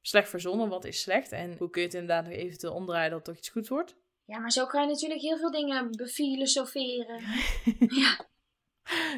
slecht 0.00 0.28
verzonnen, 0.28 0.68
wat 0.68 0.84
is 0.84 1.00
slecht? 1.00 1.32
En 1.32 1.56
hoe 1.58 1.70
kun 1.70 1.80
je 1.80 1.86
het 1.86 1.96
inderdaad 1.96 2.24
nog 2.24 2.32
eventueel 2.34 2.72
omdraaien 2.74 3.10
dat 3.10 3.18
het 3.18 3.26
toch 3.28 3.36
iets 3.36 3.48
goed 3.48 3.68
wordt? 3.68 3.96
Ja, 4.24 4.38
maar 4.38 4.50
zo 4.50 4.66
kan 4.66 4.82
je 4.82 4.88
natuurlijk 4.88 5.20
heel 5.20 5.38
veel 5.38 5.50
dingen 5.50 5.90
befilosoferen. 5.90 7.20
ja. 8.02 8.28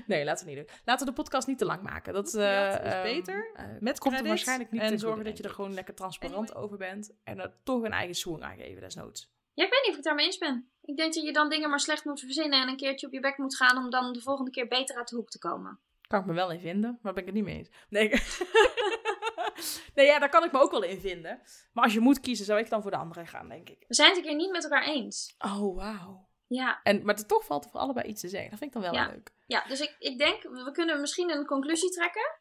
Nee, 0.06 0.24
laten 0.24 0.46
we 0.46 0.52
niet 0.52 0.66
doen. 0.66 0.76
Laten 0.85 1.06
we 1.06 1.12
de 1.12 1.22
podcast 1.22 1.46
niet 1.46 1.58
te 1.58 1.64
lang 1.64 1.82
maken. 1.82 2.12
Dat, 2.12 2.35
eh, 2.35 2.42
Ja, 2.42 2.80
is 2.80 2.92
ehm, 2.92 3.02
beter. 3.02 3.50
eh, 3.54 3.64
Met 3.80 3.98
komt 3.98 4.18
er 4.18 4.26
waarschijnlijk 4.26 4.70
niet 4.70 4.80
en 4.80 4.87
en 4.92 4.98
zo 4.98 5.06
zorgen 5.06 5.24
dat 5.24 5.37
je 5.37 5.42
er 5.42 5.50
gewoon 5.50 5.74
lekker 5.74 5.94
transparant 5.94 6.54
over 6.54 6.76
bent. 6.78 7.14
En 7.24 7.38
er 7.40 7.61
toch 7.64 7.82
een 7.82 7.92
eigen 7.92 8.14
swing 8.14 8.42
aan 8.42 8.56
geven, 8.56 8.80
desnoods. 8.80 9.32
ja, 9.52 9.64
ik 9.64 9.70
weet 9.70 9.80
niet 9.80 9.90
of 9.90 9.90
ik 9.90 9.94
het 9.96 10.04
daarmee 10.04 10.26
eens 10.26 10.38
ben. 10.38 10.71
Ik 10.85 10.97
denk 10.97 11.14
dat 11.14 11.25
je 11.25 11.33
dan 11.33 11.49
dingen 11.49 11.71
maar 11.71 11.81
slecht 11.81 12.05
moet 12.05 12.21
verzinnen 12.21 12.61
en 12.62 12.68
een 12.68 12.77
keertje 12.77 13.07
op 13.07 13.12
je 13.12 13.21
bek 13.21 13.38
moet 13.38 13.57
gaan 13.57 13.77
om 13.85 13.90
dan 13.90 14.12
de 14.12 14.21
volgende 14.21 14.51
keer 14.51 14.68
beter 14.68 14.97
uit 14.97 15.09
de 15.09 15.16
hoek 15.16 15.31
te 15.31 15.38
komen. 15.38 15.79
Kan 16.07 16.21
ik 16.21 16.27
me 16.27 16.33
wel 16.33 16.51
in 16.51 16.61
vinden, 16.61 16.99
maar 17.03 17.12
ben 17.12 17.23
ik 17.23 17.29
het 17.29 17.35
niet 17.38 17.45
mee 17.45 17.57
eens. 17.59 17.68
Nee, 17.88 18.09
nee 19.95 20.07
ja, 20.07 20.18
daar 20.18 20.29
kan 20.29 20.45
ik 20.45 20.53
me 20.53 20.61
ook 20.61 20.71
wel 20.71 20.83
in 20.83 21.01
vinden. 21.01 21.40
Maar 21.73 21.85
als 21.85 21.92
je 21.92 22.01
moet 22.01 22.21
kiezen, 22.21 22.45
zou 22.45 22.59
ik 22.59 22.68
dan 22.71 22.83
voor 22.83 22.90
de 22.90 22.97
andere 22.97 23.27
gaan, 23.27 23.49
denk 23.49 23.68
ik. 23.68 23.85
We 23.88 23.95
zijn 23.95 24.09
het 24.09 24.16
een 24.18 24.25
keer 24.25 24.35
niet 24.35 24.51
met 24.51 24.62
elkaar 24.64 24.85
eens. 24.85 25.35
Oh, 25.38 25.77
wauw. 25.77 26.29
Ja, 26.47 26.81
En, 26.83 27.05
maar 27.05 27.14
er 27.14 27.27
toch 27.27 27.45
valt 27.45 27.64
er 27.64 27.71
voor 27.71 27.81
allebei 27.81 28.09
iets 28.09 28.21
te 28.21 28.29
zeggen. 28.29 28.51
Dat 28.51 28.59
vind 28.59 28.75
ik 28.75 28.83
dan 28.83 28.90
wel 28.92 29.01
Ja. 29.01 29.11
leuk. 29.11 29.31
ja 29.47 29.64
dus 29.68 29.81
ik, 29.81 29.97
ik 29.99 30.18
denk, 30.18 30.42
we 30.42 30.71
kunnen 30.73 31.01
misschien 31.01 31.31
een 31.31 31.47
conclusie 31.47 31.90
trekken. 31.90 32.38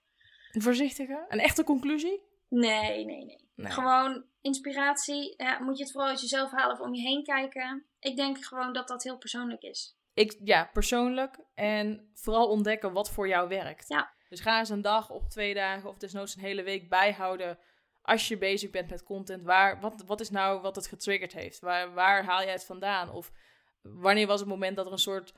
Een 0.52 0.62
voorzichtige, 0.62 1.26
een 1.28 1.40
echte 1.40 1.64
conclusie? 1.64 2.22
Nee, 2.50 3.06
nee, 3.06 3.26
nee. 3.26 3.50
Nee. 3.56 3.72
Gewoon 3.72 4.26
inspiratie. 4.42 5.34
Ja, 5.38 5.60
moet 5.60 5.78
je 5.78 5.84
het 5.84 5.92
vooral 5.92 6.10
uit 6.10 6.22
jezelf 6.22 6.52
halen 6.52 6.76
of 6.76 6.80
om 6.86 6.94
je 6.94 7.02
heen 7.02 7.24
kijken. 7.24 7.86
Ik 8.02 8.16
denk 8.16 8.46
gewoon 8.46 8.74
dat 8.74 8.88
dat 8.88 9.04
heel 9.04 9.18
persoonlijk 9.18 9.62
is. 9.62 9.98
Ik, 10.14 10.40
ja, 10.44 10.70
persoonlijk. 10.74 11.40
En 11.54 12.12
vooral 12.14 12.50
ontdekken 12.50 12.94
wat 12.94 13.12
voor 13.12 13.28
jou 13.28 13.50
werkt. 13.50 13.88
Ja. 13.88 14.14
Dus 14.30 14.40
ga 14.40 14.60
eens 14.60 14.70
een 14.70 14.82
dag 14.82 15.10
of 15.10 15.28
twee 15.28 15.54
dagen 15.54 15.90
of 15.90 15.98
desnoods 15.98 16.36
een 16.36 16.42
hele 16.42 16.64
week 16.64 16.90
bijhouden. 16.90 17.60
Als 18.02 18.28
je 18.28 18.38
bezig 18.38 18.70
bent 18.70 18.90
met 18.90 19.04
content. 19.04 19.44
Waar, 19.44 19.80
wat, 19.80 20.04
wat 20.06 20.20
is 20.20 20.30
nou 20.30 20.62
wat 20.62 20.76
het 20.76 20.88
getriggerd 20.88 21.34
heeft? 21.34 21.60
Waar, 21.60 21.94
waar 21.94 22.24
haal 22.24 22.44
jij 22.44 22.52
het 22.52 22.66
vandaan? 22.66 23.12
Of 23.12 23.32
wanneer 23.82 24.28
was 24.28 24.40
het 24.40 24.50
moment 24.50 24.76
dat 24.76 24.86
er 24.86 24.92
een 24.92 24.98
soort, 24.98 25.34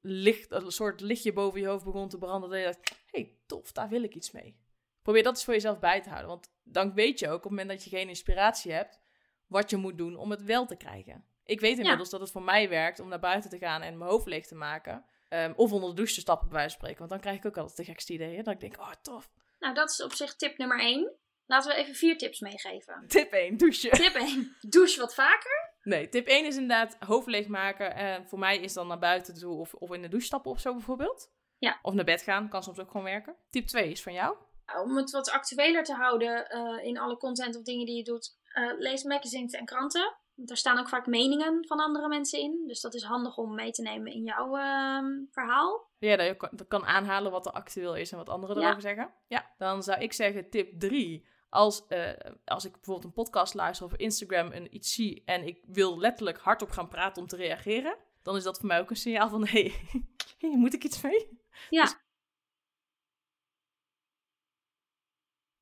licht, 0.00 0.50
een 0.50 0.70
soort 0.70 1.00
lichtje 1.00 1.32
boven 1.32 1.60
je 1.60 1.66
hoofd 1.66 1.84
begon 1.84 2.08
te 2.08 2.18
branden? 2.18 2.50
Dat 2.50 2.58
je 2.58 2.64
dacht, 2.64 2.90
hé, 3.10 3.20
hey, 3.20 3.36
tof, 3.46 3.72
daar 3.72 3.88
wil 3.88 4.02
ik 4.02 4.14
iets 4.14 4.30
mee. 4.30 4.60
Probeer 5.02 5.22
dat 5.22 5.34
eens 5.34 5.44
voor 5.44 5.54
jezelf 5.54 5.78
bij 5.78 6.02
te 6.02 6.08
houden. 6.08 6.28
Want 6.28 6.52
dan 6.62 6.94
weet 6.94 7.18
je 7.18 7.28
ook 7.28 7.34
op 7.34 7.42
het 7.42 7.50
moment 7.50 7.68
dat 7.68 7.84
je 7.84 7.90
geen 7.90 8.08
inspiratie 8.08 8.72
hebt, 8.72 9.00
wat 9.46 9.70
je 9.70 9.76
moet 9.76 9.98
doen 9.98 10.16
om 10.16 10.30
het 10.30 10.42
wel 10.42 10.66
te 10.66 10.76
krijgen. 10.76 11.24
Ik 11.46 11.60
weet 11.60 11.78
inmiddels 11.78 12.10
dat 12.10 12.20
het 12.20 12.30
voor 12.30 12.42
mij 12.42 12.68
werkt 12.68 13.00
om 13.00 13.08
naar 13.08 13.18
buiten 13.18 13.50
te 13.50 13.58
gaan 13.58 13.82
en 13.82 13.98
mijn 13.98 14.10
hoofd 14.10 14.26
leeg 14.26 14.46
te 14.46 14.54
maken. 14.54 15.04
Ehm, 15.28 15.52
of 15.56 15.72
onder 15.72 15.88
de 15.88 15.94
douche 15.94 16.14
te 16.14 16.20
stappen, 16.20 16.48
bij 16.48 16.56
wijze 16.56 16.70
van 16.70 16.78
spreken. 16.78 16.98
Want 16.98 17.10
dan 17.10 17.20
krijg 17.20 17.36
ik 17.36 17.46
ook 17.46 17.56
altijd 17.56 17.76
de 17.76 17.84
gekste 17.84 18.12
ideeën. 18.12 18.44
Dat 18.44 18.54
ik 18.54 18.60
denk, 18.60 18.78
oh, 18.78 18.92
tof. 19.02 19.30
Nou, 19.58 19.74
dat 19.74 19.90
is 19.90 20.02
op 20.02 20.12
zich 20.12 20.36
tip 20.36 20.58
nummer 20.58 20.80
1. 20.80 21.16
Laten 21.46 21.70
we 21.70 21.76
even 21.76 21.94
vier 21.94 22.18
tips 22.18 22.40
meegeven. 22.40 23.04
Tip 23.06 23.32
1, 23.32 23.56
douchen. 23.56 23.90
Tip 23.90 24.14
1. 24.14 24.56
Douche 24.68 25.00
wat 25.00 25.14
vaker. 25.14 25.74
Nee, 25.82 26.08
tip 26.08 26.26
1 26.26 26.44
is 26.46 26.54
inderdaad 26.54 26.96
hoofd 26.98 27.26
leeg 27.26 27.46
maken. 27.46 27.94
En 27.94 28.28
voor 28.28 28.38
mij 28.38 28.58
is 28.58 28.72
dan 28.72 28.86
naar 28.86 28.98
buiten 28.98 29.34
toe 29.34 29.58
of, 29.58 29.74
of 29.74 29.92
in 29.92 30.02
de 30.02 30.08
douche 30.08 30.26
stappen 30.26 30.50
of 30.50 30.60
zo 30.60 30.72
bijvoorbeeld. 30.72 31.32
Ja. 31.58 31.78
Of 31.82 31.94
naar 31.94 32.04
bed 32.04 32.22
gaan, 32.22 32.48
kan 32.48 32.62
soms 32.62 32.78
ook 32.78 32.90
gewoon 32.90 33.06
werken. 33.06 33.36
Tip 33.50 33.66
2 33.66 33.90
is 33.90 34.02
van 34.02 34.12
jou. 34.12 34.36
Om 34.82 34.96
het 34.96 35.10
wat 35.10 35.30
actueler 35.30 35.84
te 35.84 35.94
houden 35.94 36.48
eh, 36.48 36.84
in 36.84 36.98
alle 36.98 37.16
content 37.16 37.56
of 37.56 37.62
dingen 37.62 37.86
die 37.86 37.96
je 37.96 38.02
doet, 38.02 38.38
eh, 38.52 38.72
lees 38.78 39.02
magazines 39.02 39.52
en 39.52 39.64
kranten. 39.64 40.16
Daar 40.38 40.56
staan 40.56 40.78
ook 40.78 40.88
vaak 40.88 41.06
meningen 41.06 41.66
van 41.66 41.80
andere 41.80 42.08
mensen 42.08 42.38
in. 42.38 42.64
Dus 42.66 42.80
dat 42.80 42.94
is 42.94 43.02
handig 43.02 43.36
om 43.36 43.54
mee 43.54 43.70
te 43.70 43.82
nemen 43.82 44.12
in 44.12 44.22
jouw 44.22 44.56
ehm, 44.56 45.24
verhaal. 45.30 45.90
Ja, 45.98 46.16
dat 46.16 46.26
je 46.26 46.36
kan, 46.36 46.48
dat 46.52 46.66
kan 46.68 46.84
aanhalen 46.86 47.30
wat 47.32 47.46
er 47.46 47.52
actueel 47.52 47.96
is 47.96 48.12
en 48.12 48.18
wat 48.18 48.28
anderen 48.28 48.56
Ja. 48.56 48.62
erover 48.62 48.82
zeggen. 48.82 49.14
Ja, 49.26 49.54
dan 49.58 49.82
zou 49.82 50.00
ik 50.00 50.12
zeggen 50.12 50.50
tip 50.50 50.80
3. 50.80 51.26
Als, 51.48 51.86
eh, 51.86 52.12
als 52.44 52.64
ik 52.64 52.72
bijvoorbeeld 52.72 53.04
een 53.04 53.12
podcast 53.12 53.54
luister 53.54 53.86
of 53.86 53.94
Instagram 53.96 54.50
en 54.50 54.74
iets 54.74 54.94
zie 54.94 55.22
en 55.24 55.46
ik 55.46 55.64
wil 55.66 55.98
letterlijk 55.98 56.38
hardop 56.38 56.70
gaan 56.70 56.88
praten 56.88 57.22
om 57.22 57.28
te 57.28 57.36
reageren, 57.36 57.96
dan 58.22 58.36
is 58.36 58.42
dat 58.42 58.58
voor 58.58 58.66
mij 58.66 58.80
ook 58.80 58.90
een 58.90 58.96
signaal 58.96 59.28
van, 59.28 59.46
hé, 59.46 59.72
hey, 60.38 60.56
moet 60.56 60.74
ik 60.74 60.84
iets 60.84 61.02
mee? 61.02 61.38
Ja. 61.70 61.82
Dus- 61.82 61.96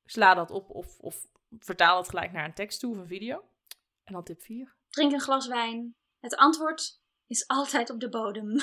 Sla 0.05 0.33
dat 0.33 0.51
op 0.51 0.69
of, 0.69 0.99
of 0.99 1.27
vertaal 1.59 1.97
het 1.97 2.09
gelijk 2.09 2.31
naar 2.31 2.45
een 2.45 2.53
tekst 2.53 2.79
toe 2.79 2.91
of 2.91 2.97
een 2.97 3.07
video. 3.07 3.43
En 4.05 4.13
dan 4.13 4.23
tip 4.23 4.41
4. 4.41 4.75
Drink 4.89 5.11
een 5.11 5.19
glas 5.21 5.47
wijn. 5.47 5.95
Het 6.19 6.35
antwoord 6.35 7.01
is 7.27 7.47
altijd 7.47 7.89
op 7.89 7.99
de 7.99 8.09
bodem. 8.09 8.53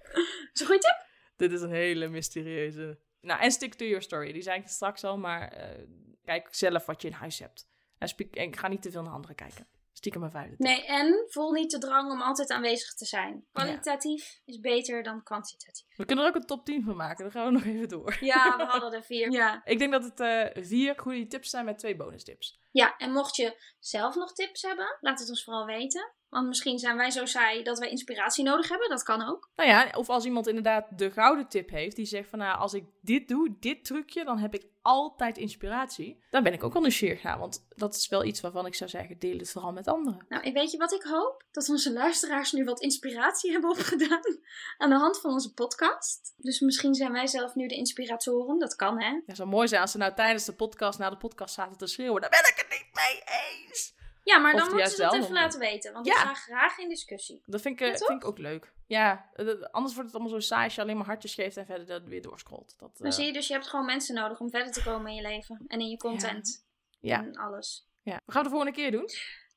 is 0.52 0.60
een 0.60 0.66
goede 0.66 0.80
tip? 0.80 1.06
Dit 1.36 1.52
is 1.52 1.60
een 1.60 1.70
hele 1.70 2.08
mysterieuze. 2.08 2.98
Nou, 3.20 3.40
en 3.40 3.50
stick 3.50 3.74
to 3.74 3.84
your 3.84 4.02
story. 4.02 4.32
Die 4.32 4.42
zei 4.42 4.60
ik 4.60 4.68
straks 4.68 5.04
al, 5.04 5.18
maar 5.18 5.48
eh, 5.48 5.86
kijk 6.24 6.54
zelf 6.54 6.86
wat 6.86 7.02
je 7.02 7.08
in 7.08 7.14
huis 7.14 7.38
hebt. 7.38 7.68
En, 7.98 8.08
spiek- 8.08 8.36
en 8.36 8.56
ga 8.56 8.68
niet 8.68 8.82
te 8.82 8.90
veel 8.90 9.02
naar 9.02 9.12
anderen 9.12 9.36
kijken. 9.36 9.66
Stiekem 9.96 10.22
een 10.22 10.30
vijfde 10.30 10.56
tip. 10.56 10.66
Nee, 10.66 10.84
en 10.86 11.24
voel 11.28 11.52
niet 11.52 11.70
de 11.70 11.78
drang 11.78 12.10
om 12.10 12.20
altijd 12.22 12.50
aanwezig 12.50 12.94
te 12.94 13.04
zijn. 13.04 13.46
Kwalitatief 13.52 14.40
is 14.44 14.60
beter 14.60 15.02
dan 15.02 15.22
kwantitatief. 15.22 15.86
We 15.96 16.04
kunnen 16.04 16.24
er 16.24 16.30
ook 16.30 16.36
een 16.36 16.46
top 16.46 16.64
10 16.64 16.84
van 16.84 16.96
maken. 16.96 17.22
Dan 17.22 17.32
gaan 17.32 17.46
we 17.46 17.52
nog 17.52 17.64
even 17.64 17.88
door. 17.88 18.16
Ja, 18.20 18.56
we 18.56 18.64
hadden 18.72 18.92
er 18.92 19.02
vier. 19.04 19.30
Ja. 19.30 19.60
Ik 19.64 19.78
denk 19.78 19.92
dat 19.92 20.04
het 20.04 20.20
eh, 20.20 20.64
vier 20.64 20.98
goede 20.98 21.26
tips 21.26 21.50
zijn 21.50 21.64
met 21.64 21.78
twee 21.78 21.96
bonus 21.96 22.24
tips. 22.24 22.58
ja, 22.70 22.96
en 22.96 23.12
mocht 23.12 23.36
je 23.36 23.74
zelf 23.78 24.14
nog 24.14 24.32
tips 24.32 24.62
hebben, 24.62 24.96
laat 25.00 25.18
het 25.18 25.28
ons 25.28 25.44
vooral 25.44 25.66
weten. 25.66 26.12
Want 26.36 26.48
misschien 26.48 26.78
zijn 26.78 26.96
wij 26.96 27.10
zo 27.10 27.26
saai 27.26 27.62
dat 27.62 27.78
wij 27.78 27.90
inspiratie 27.90 28.44
nodig 28.44 28.68
hebben. 28.68 28.88
Dat 28.88 29.02
kan 29.02 29.28
ook. 29.28 29.50
Nou 29.56 29.68
ja, 29.68 29.90
of 29.94 30.08
als 30.08 30.24
iemand 30.24 30.46
inderdaad 30.46 30.98
de 30.98 31.10
gouden 31.10 31.48
tip 31.48 31.70
heeft, 31.70 31.96
die 31.96 32.06
zegt 32.06 32.28
van 32.28 32.38
nou, 32.38 32.58
als 32.58 32.74
ik 32.74 32.84
dit 33.00 33.28
doe, 33.28 33.56
dit 33.60 33.84
trucje, 33.84 34.24
dan 34.24 34.38
heb 34.38 34.54
ik 34.54 34.66
altijd 34.82 35.38
inspiratie. 35.38 36.22
Dan 36.30 36.42
ben 36.42 36.52
ik 36.52 36.64
ook 36.64 36.72
wel 36.72 36.82
nieuwsgierig 36.82 37.22
naar, 37.22 37.38
want 37.38 37.66
dat 37.68 37.94
is 37.94 38.08
wel 38.08 38.24
iets 38.24 38.40
waarvan 38.40 38.66
ik 38.66 38.74
zou 38.74 38.90
zeggen, 38.90 39.18
deel 39.18 39.38
het 39.38 39.50
vooral 39.50 39.72
met 39.72 39.86
anderen. 39.86 40.26
Nou, 40.28 40.42
en 40.42 40.52
weet 40.52 40.70
je 40.70 40.78
wat 40.78 40.92
ik 40.92 41.02
hoop? 41.02 41.44
Dat 41.50 41.68
onze 41.68 41.92
luisteraars 41.92 42.52
nu 42.52 42.64
wat 42.64 42.80
inspiratie 42.80 43.50
hebben 43.52 43.70
opgedaan 43.70 44.38
aan 44.78 44.90
de 44.90 44.96
hand 44.96 45.20
van 45.20 45.32
onze 45.32 45.54
podcast. 45.54 46.34
Dus 46.36 46.60
misschien 46.60 46.94
zijn 46.94 47.12
wij 47.12 47.26
zelf 47.26 47.54
nu 47.54 47.66
de 47.66 47.76
inspiratoren. 47.76 48.58
Dat 48.58 48.76
kan, 48.76 49.00
hè? 49.00 49.20
Ja, 49.26 49.34
zou 49.34 49.48
mooi 49.48 49.68
zijn 49.68 49.80
als 49.80 49.90
ze 49.90 49.98
nou 49.98 50.14
tijdens 50.14 50.44
de 50.44 50.54
podcast, 50.54 50.98
na 50.98 51.10
de 51.10 51.16
podcast 51.16 51.54
zaten 51.54 51.78
te 51.78 51.86
schreeuwen, 51.86 52.20
daar 52.20 52.30
ben 52.30 52.52
ik 52.52 52.54
het 52.56 52.68
niet 52.68 52.94
mee 52.94 53.22
eens. 53.66 53.94
Ja, 54.26 54.38
maar 54.38 54.54
Of 54.54 54.60
dan 54.60 54.68
moeten 54.70 54.90
ze 54.90 55.02
het 55.02 55.12
wel, 55.12 55.20
even 55.20 55.34
laten 55.34 55.58
weten. 55.60 55.92
Want 55.92 56.06
Ja. 56.06 56.12
ik 56.12 56.18
ga 56.18 56.34
graag 56.34 56.78
in 56.78 56.88
discussie. 56.88 57.42
Dat 57.44 57.60
vind 57.60 57.80
ik, 57.80 57.86
eh, 57.86 57.92
Ja, 57.92 58.06
vind 58.06 58.22
ik 58.22 58.28
ook 58.28 58.38
leuk. 58.38 58.72
Ja, 58.86 59.30
eh, 59.34 59.46
anders 59.70 59.94
wordt 59.94 60.10
het 60.10 60.20
allemaal 60.20 60.40
zo 60.40 60.46
saai 60.46 60.64
als 60.64 60.74
je 60.74 60.80
alleen 60.80 60.96
maar 60.96 61.06
hartjes 61.06 61.34
geeft 61.34 61.56
en 61.56 61.66
verder 61.66 61.86
dat 61.86 62.02
weer 62.04 62.22
doorscrollt. 62.22 62.74
Dat, 62.78 62.96
Dan 62.98 63.06
eh, 63.06 63.12
zie 63.12 63.26
je 63.26 63.32
dus, 63.32 63.46
je 63.46 63.52
hebt 63.52 63.66
gewoon 63.68 63.84
mensen 63.84 64.14
nodig 64.14 64.40
om 64.40 64.50
verder 64.50 64.72
te 64.72 64.82
komen 64.82 65.10
in 65.10 65.16
je 65.16 65.22
leven. 65.22 65.64
En 65.66 65.80
in 65.80 65.88
je 65.88 65.96
content. 65.96 66.66
ja, 67.00 67.18
En 67.18 67.36
alles. 67.36 67.88
ja. 68.02 68.20
We 68.26 68.32
gaan 68.32 68.42
het 68.42 68.52
de 68.52 68.56
volgende 68.56 68.72
keer 68.80 68.90
doen. 68.90 69.08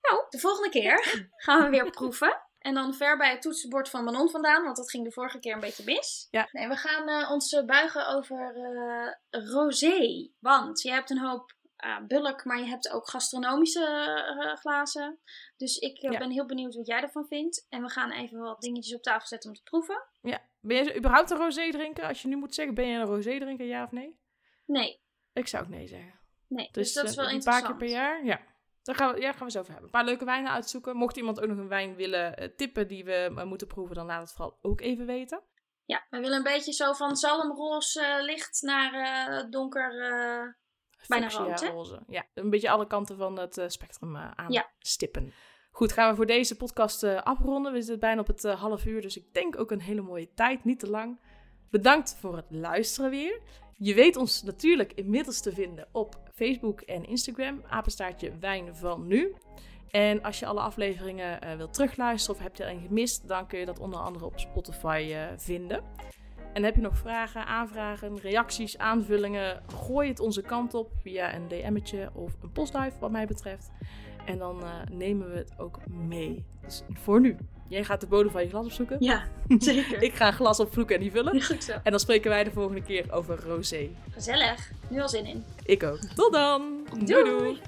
Nou, 0.02 0.24
de 0.30 0.40
volgende 0.40 0.70
keer 0.70 0.98
gaan 1.46 1.64
we 1.64 1.70
weer 1.70 1.90
proeven. 1.90 2.42
En 2.60 2.74
dan 2.74 2.94
ver 2.94 3.18
bij 3.18 3.30
het 3.32 3.42
toetsenbord 3.42 3.90
van 3.90 4.04
Manon 4.04 4.30
vandaan, 4.30 4.64
want 4.64 4.76
dat 4.78 4.90
ging 4.90 5.04
de 5.04 5.12
vorige 5.12 5.40
keer 5.40 5.54
een 5.54 5.60
beetje 5.60 5.84
mis. 5.84 6.28
Ja. 6.32 6.48
Nee, 6.52 6.68
we 6.68 6.76
gaan 6.76 7.08
eh, 7.08 7.32
ons 7.32 7.64
buigen 7.66 8.08
over 8.08 8.56
eh 8.56 9.44
rosé. 9.52 10.30
Want 10.40 10.82
je 10.82 10.92
hebt 10.92 11.10
een 11.10 11.20
hoop 11.20 11.54
eh, 11.80 12.00
bulk, 12.08 12.46
maar 12.46 12.60
je 12.60 12.66
hebt 12.66 12.90
ook 12.92 13.10
gastronomische 13.10 13.86
eh, 13.86 14.56
glazen. 14.56 15.20
Dus 15.58 15.78
ik 15.78 15.98
eh, 15.98 16.12
Ja. 16.12 16.18
ben 16.20 16.32
heel 16.32 16.46
benieuwd 16.46 16.76
wat 16.76 16.88
jij 16.88 17.02
ervan 17.02 17.26
vindt. 17.28 17.66
En 17.70 17.82
we 17.82 17.90
gaan 17.90 18.12
even 18.12 18.40
wat 18.40 18.62
dingetjes 18.62 18.96
op 18.96 19.02
tafel 19.02 19.28
zetten 19.28 19.50
om 19.50 19.56
te 19.56 19.64
proeven. 19.64 20.04
Ja. 20.22 20.42
Ben 20.62 20.84
je 20.84 20.96
überhaupt 20.98 21.30
een 21.30 21.38
rosé 21.38 21.72
drinken? 21.72 22.04
Als 22.08 22.22
je 22.22 22.28
nu 22.28 22.36
moet 22.36 22.54
zeggen, 22.54 22.76
ben 22.76 22.88
je 22.88 23.00
een 23.00 23.06
rosé 23.06 23.40
drinker, 23.40 23.66
ja 23.66 23.84
of 23.84 23.92
nee? 23.92 24.20
Nee, 24.66 25.02
Ik 25.34 25.48
zou 25.48 25.64
ook 25.64 25.70
nee 25.70 25.88
zeggen. 25.88 26.20
Nee, 26.48 26.70
dus, 26.72 26.94
dat 26.94 27.06
is 27.10 27.16
wel 27.16 27.26
een 27.26 27.32
interessant. 27.34 27.66
paar 27.68 27.78
keer 27.78 27.88
per 27.88 27.96
jaar, 27.96 28.26
ja. 28.26 28.42
Daar 28.84 28.96
gaan 28.96 29.14
we, 29.14 29.22
ja, 29.22 29.32
gaan 29.32 29.46
we 29.46 29.52
zo 29.52 29.60
over 29.60 29.72
hebben. 29.72 29.90
Een 29.92 29.98
paar 30.00 30.06
leuke 30.06 30.26
wijnen 30.26 30.52
uitzoeken. 30.52 30.96
Mocht 30.96 31.18
iemand 31.18 31.42
ook 31.42 31.48
nog 31.48 31.58
een 31.58 31.68
wijn 31.68 31.96
willen 31.96 32.54
tippen 32.56 32.88
die 32.88 33.04
we 33.06 33.42
moeten 33.46 33.68
proeven, 33.68 33.96
dan 33.96 34.06
laat 34.06 34.22
het 34.22 34.32
vooral 34.32 34.58
ook 34.62 34.82
even 34.82 35.06
weten. 35.06 35.44
Ja, 35.86 36.06
we 36.10 36.20
willen 36.20 36.38
een 36.38 36.44
beetje 36.44 36.74
zo 36.74 36.94
van 36.94 37.16
zalmroze 37.16 38.18
licht 38.22 38.62
naar 38.62 39.50
donker. 39.50 40.58
Bijna 41.08 41.30
rood, 41.30 41.62
hè? 41.62 41.68
roze. 41.70 42.00
Ja, 42.08 42.26
een 42.34 42.50
beetje 42.50 42.70
alle 42.70 42.88
kanten 42.88 43.18
van 43.18 43.40
het 43.40 43.58
eh, 43.58 43.68
spectrum 43.68 44.16
eh, 44.16 44.32
Ja. 44.48 44.70
aanstippen. 44.78 45.34
Goed, 45.72 45.92
gaan 45.92 46.10
we 46.10 46.16
voor 46.16 46.26
deze 46.26 46.56
podcast 46.56 47.04
eh, 47.04 47.22
afronden. 47.22 47.72
We 47.74 47.78
zitten 47.82 48.00
bijna 48.00 48.22
op 48.22 48.28
het 48.28 48.44
half 48.44 48.86
uur, 48.86 49.02
dus 49.02 49.18
ik 49.18 49.34
denk 49.34 49.60
ook 49.60 49.72
een 49.72 49.82
hele 49.82 50.02
mooie 50.02 50.34
tijd, 50.34 50.64
niet 50.64 50.80
te 50.80 50.90
lang. 50.90 51.20
Bedankt 51.70 52.18
voor 52.20 52.36
het 52.36 52.46
luisteren 52.50 53.10
weer. 53.10 53.42
Je 53.78 53.94
weet 53.94 54.16
ons 54.16 54.44
natuurlijk 54.44 54.94
inmiddels 54.94 55.42
te 55.42 55.52
vinden 55.54 55.88
op 55.92 56.20
Facebook 56.34 56.82
en 56.82 57.06
Instagram, 57.06 57.62
apenstaartje 57.70 58.38
wijn 58.40 58.76
van 58.76 59.08
nu. 59.08 59.36
En 59.90 60.24
als 60.24 60.40
je 60.40 60.46
alle 60.46 60.60
afleveringen 60.60 61.42
eh, 61.42 61.56
wilt 61.56 61.74
terugluisteren 61.74 62.36
of 62.36 62.44
heb 62.44 62.56
je 62.56 62.64
er 62.64 62.70
een 62.70 62.82
gemist, 62.82 63.28
dan 63.28 63.48
kun 63.48 63.60
je 63.60 63.66
dat 63.66 63.80
onder 63.80 64.00
andere 64.00 64.26
op 64.26 64.40
Spotify 64.40 65.16
vinden. 65.38 65.84
En 66.54 66.64
heb 66.64 66.76
je 66.76 66.82
nog 66.82 66.98
vragen, 66.98 67.46
aanvragen, 67.46 68.20
reacties, 68.22 68.78
aanvullingen, 68.78 69.62
gooi 69.76 70.10
het 70.10 70.20
onze 70.20 70.42
kant 70.42 70.74
op 70.74 70.92
via 71.02 71.36
een 71.36 71.48
DM'tje 71.48 72.10
of 72.14 72.34
een 72.42 72.52
postduif 72.52 72.94
wat 73.00 73.12
mij 73.12 73.28
betreft. 73.28 73.72
En 74.26 74.38
dan 74.38 74.64
eh, 74.64 74.70
nemen 74.92 75.32
we 75.32 75.38
het 75.38 75.54
ook 75.58 75.80
mee. 75.88 76.46
Dus 76.62 76.84
voor 76.94 77.22
nu. 77.22 77.38
Jij 77.68 77.84
gaat 77.84 78.02
de 78.02 78.08
bodem 78.08 78.32
van 78.32 78.42
je 78.42 78.50
glas 78.50 78.66
opzoeken. 78.66 78.98
Ja, 79.00 79.24
zeker. 79.58 80.02
Ik 80.02 80.14
ga 80.14 80.28
een 80.28 80.34
glas 80.34 80.60
opvloeken 80.60 80.96
en 80.96 81.02
die 81.02 81.12
vullen. 81.12 81.42
Goed 81.42 81.64
zo. 81.64 81.72
En 81.84 81.92
dan 81.92 82.00
spreken 82.00 82.30
wij 82.30 82.44
de 82.44 82.52
volgende 82.52 82.82
keer 82.82 83.12
over 83.12 83.44
rosé. 83.44 83.90
Gezellig. 84.12 84.72
Nu 84.90 85.02
al 85.02 85.10
zin 85.10 85.26
in. 85.26 85.44
Ik 85.64 85.84
ook. 85.84 86.00
Tot 86.16 86.34
dan. 86.34 86.88
Doei. 87.06 87.24
doei. 87.24 87.62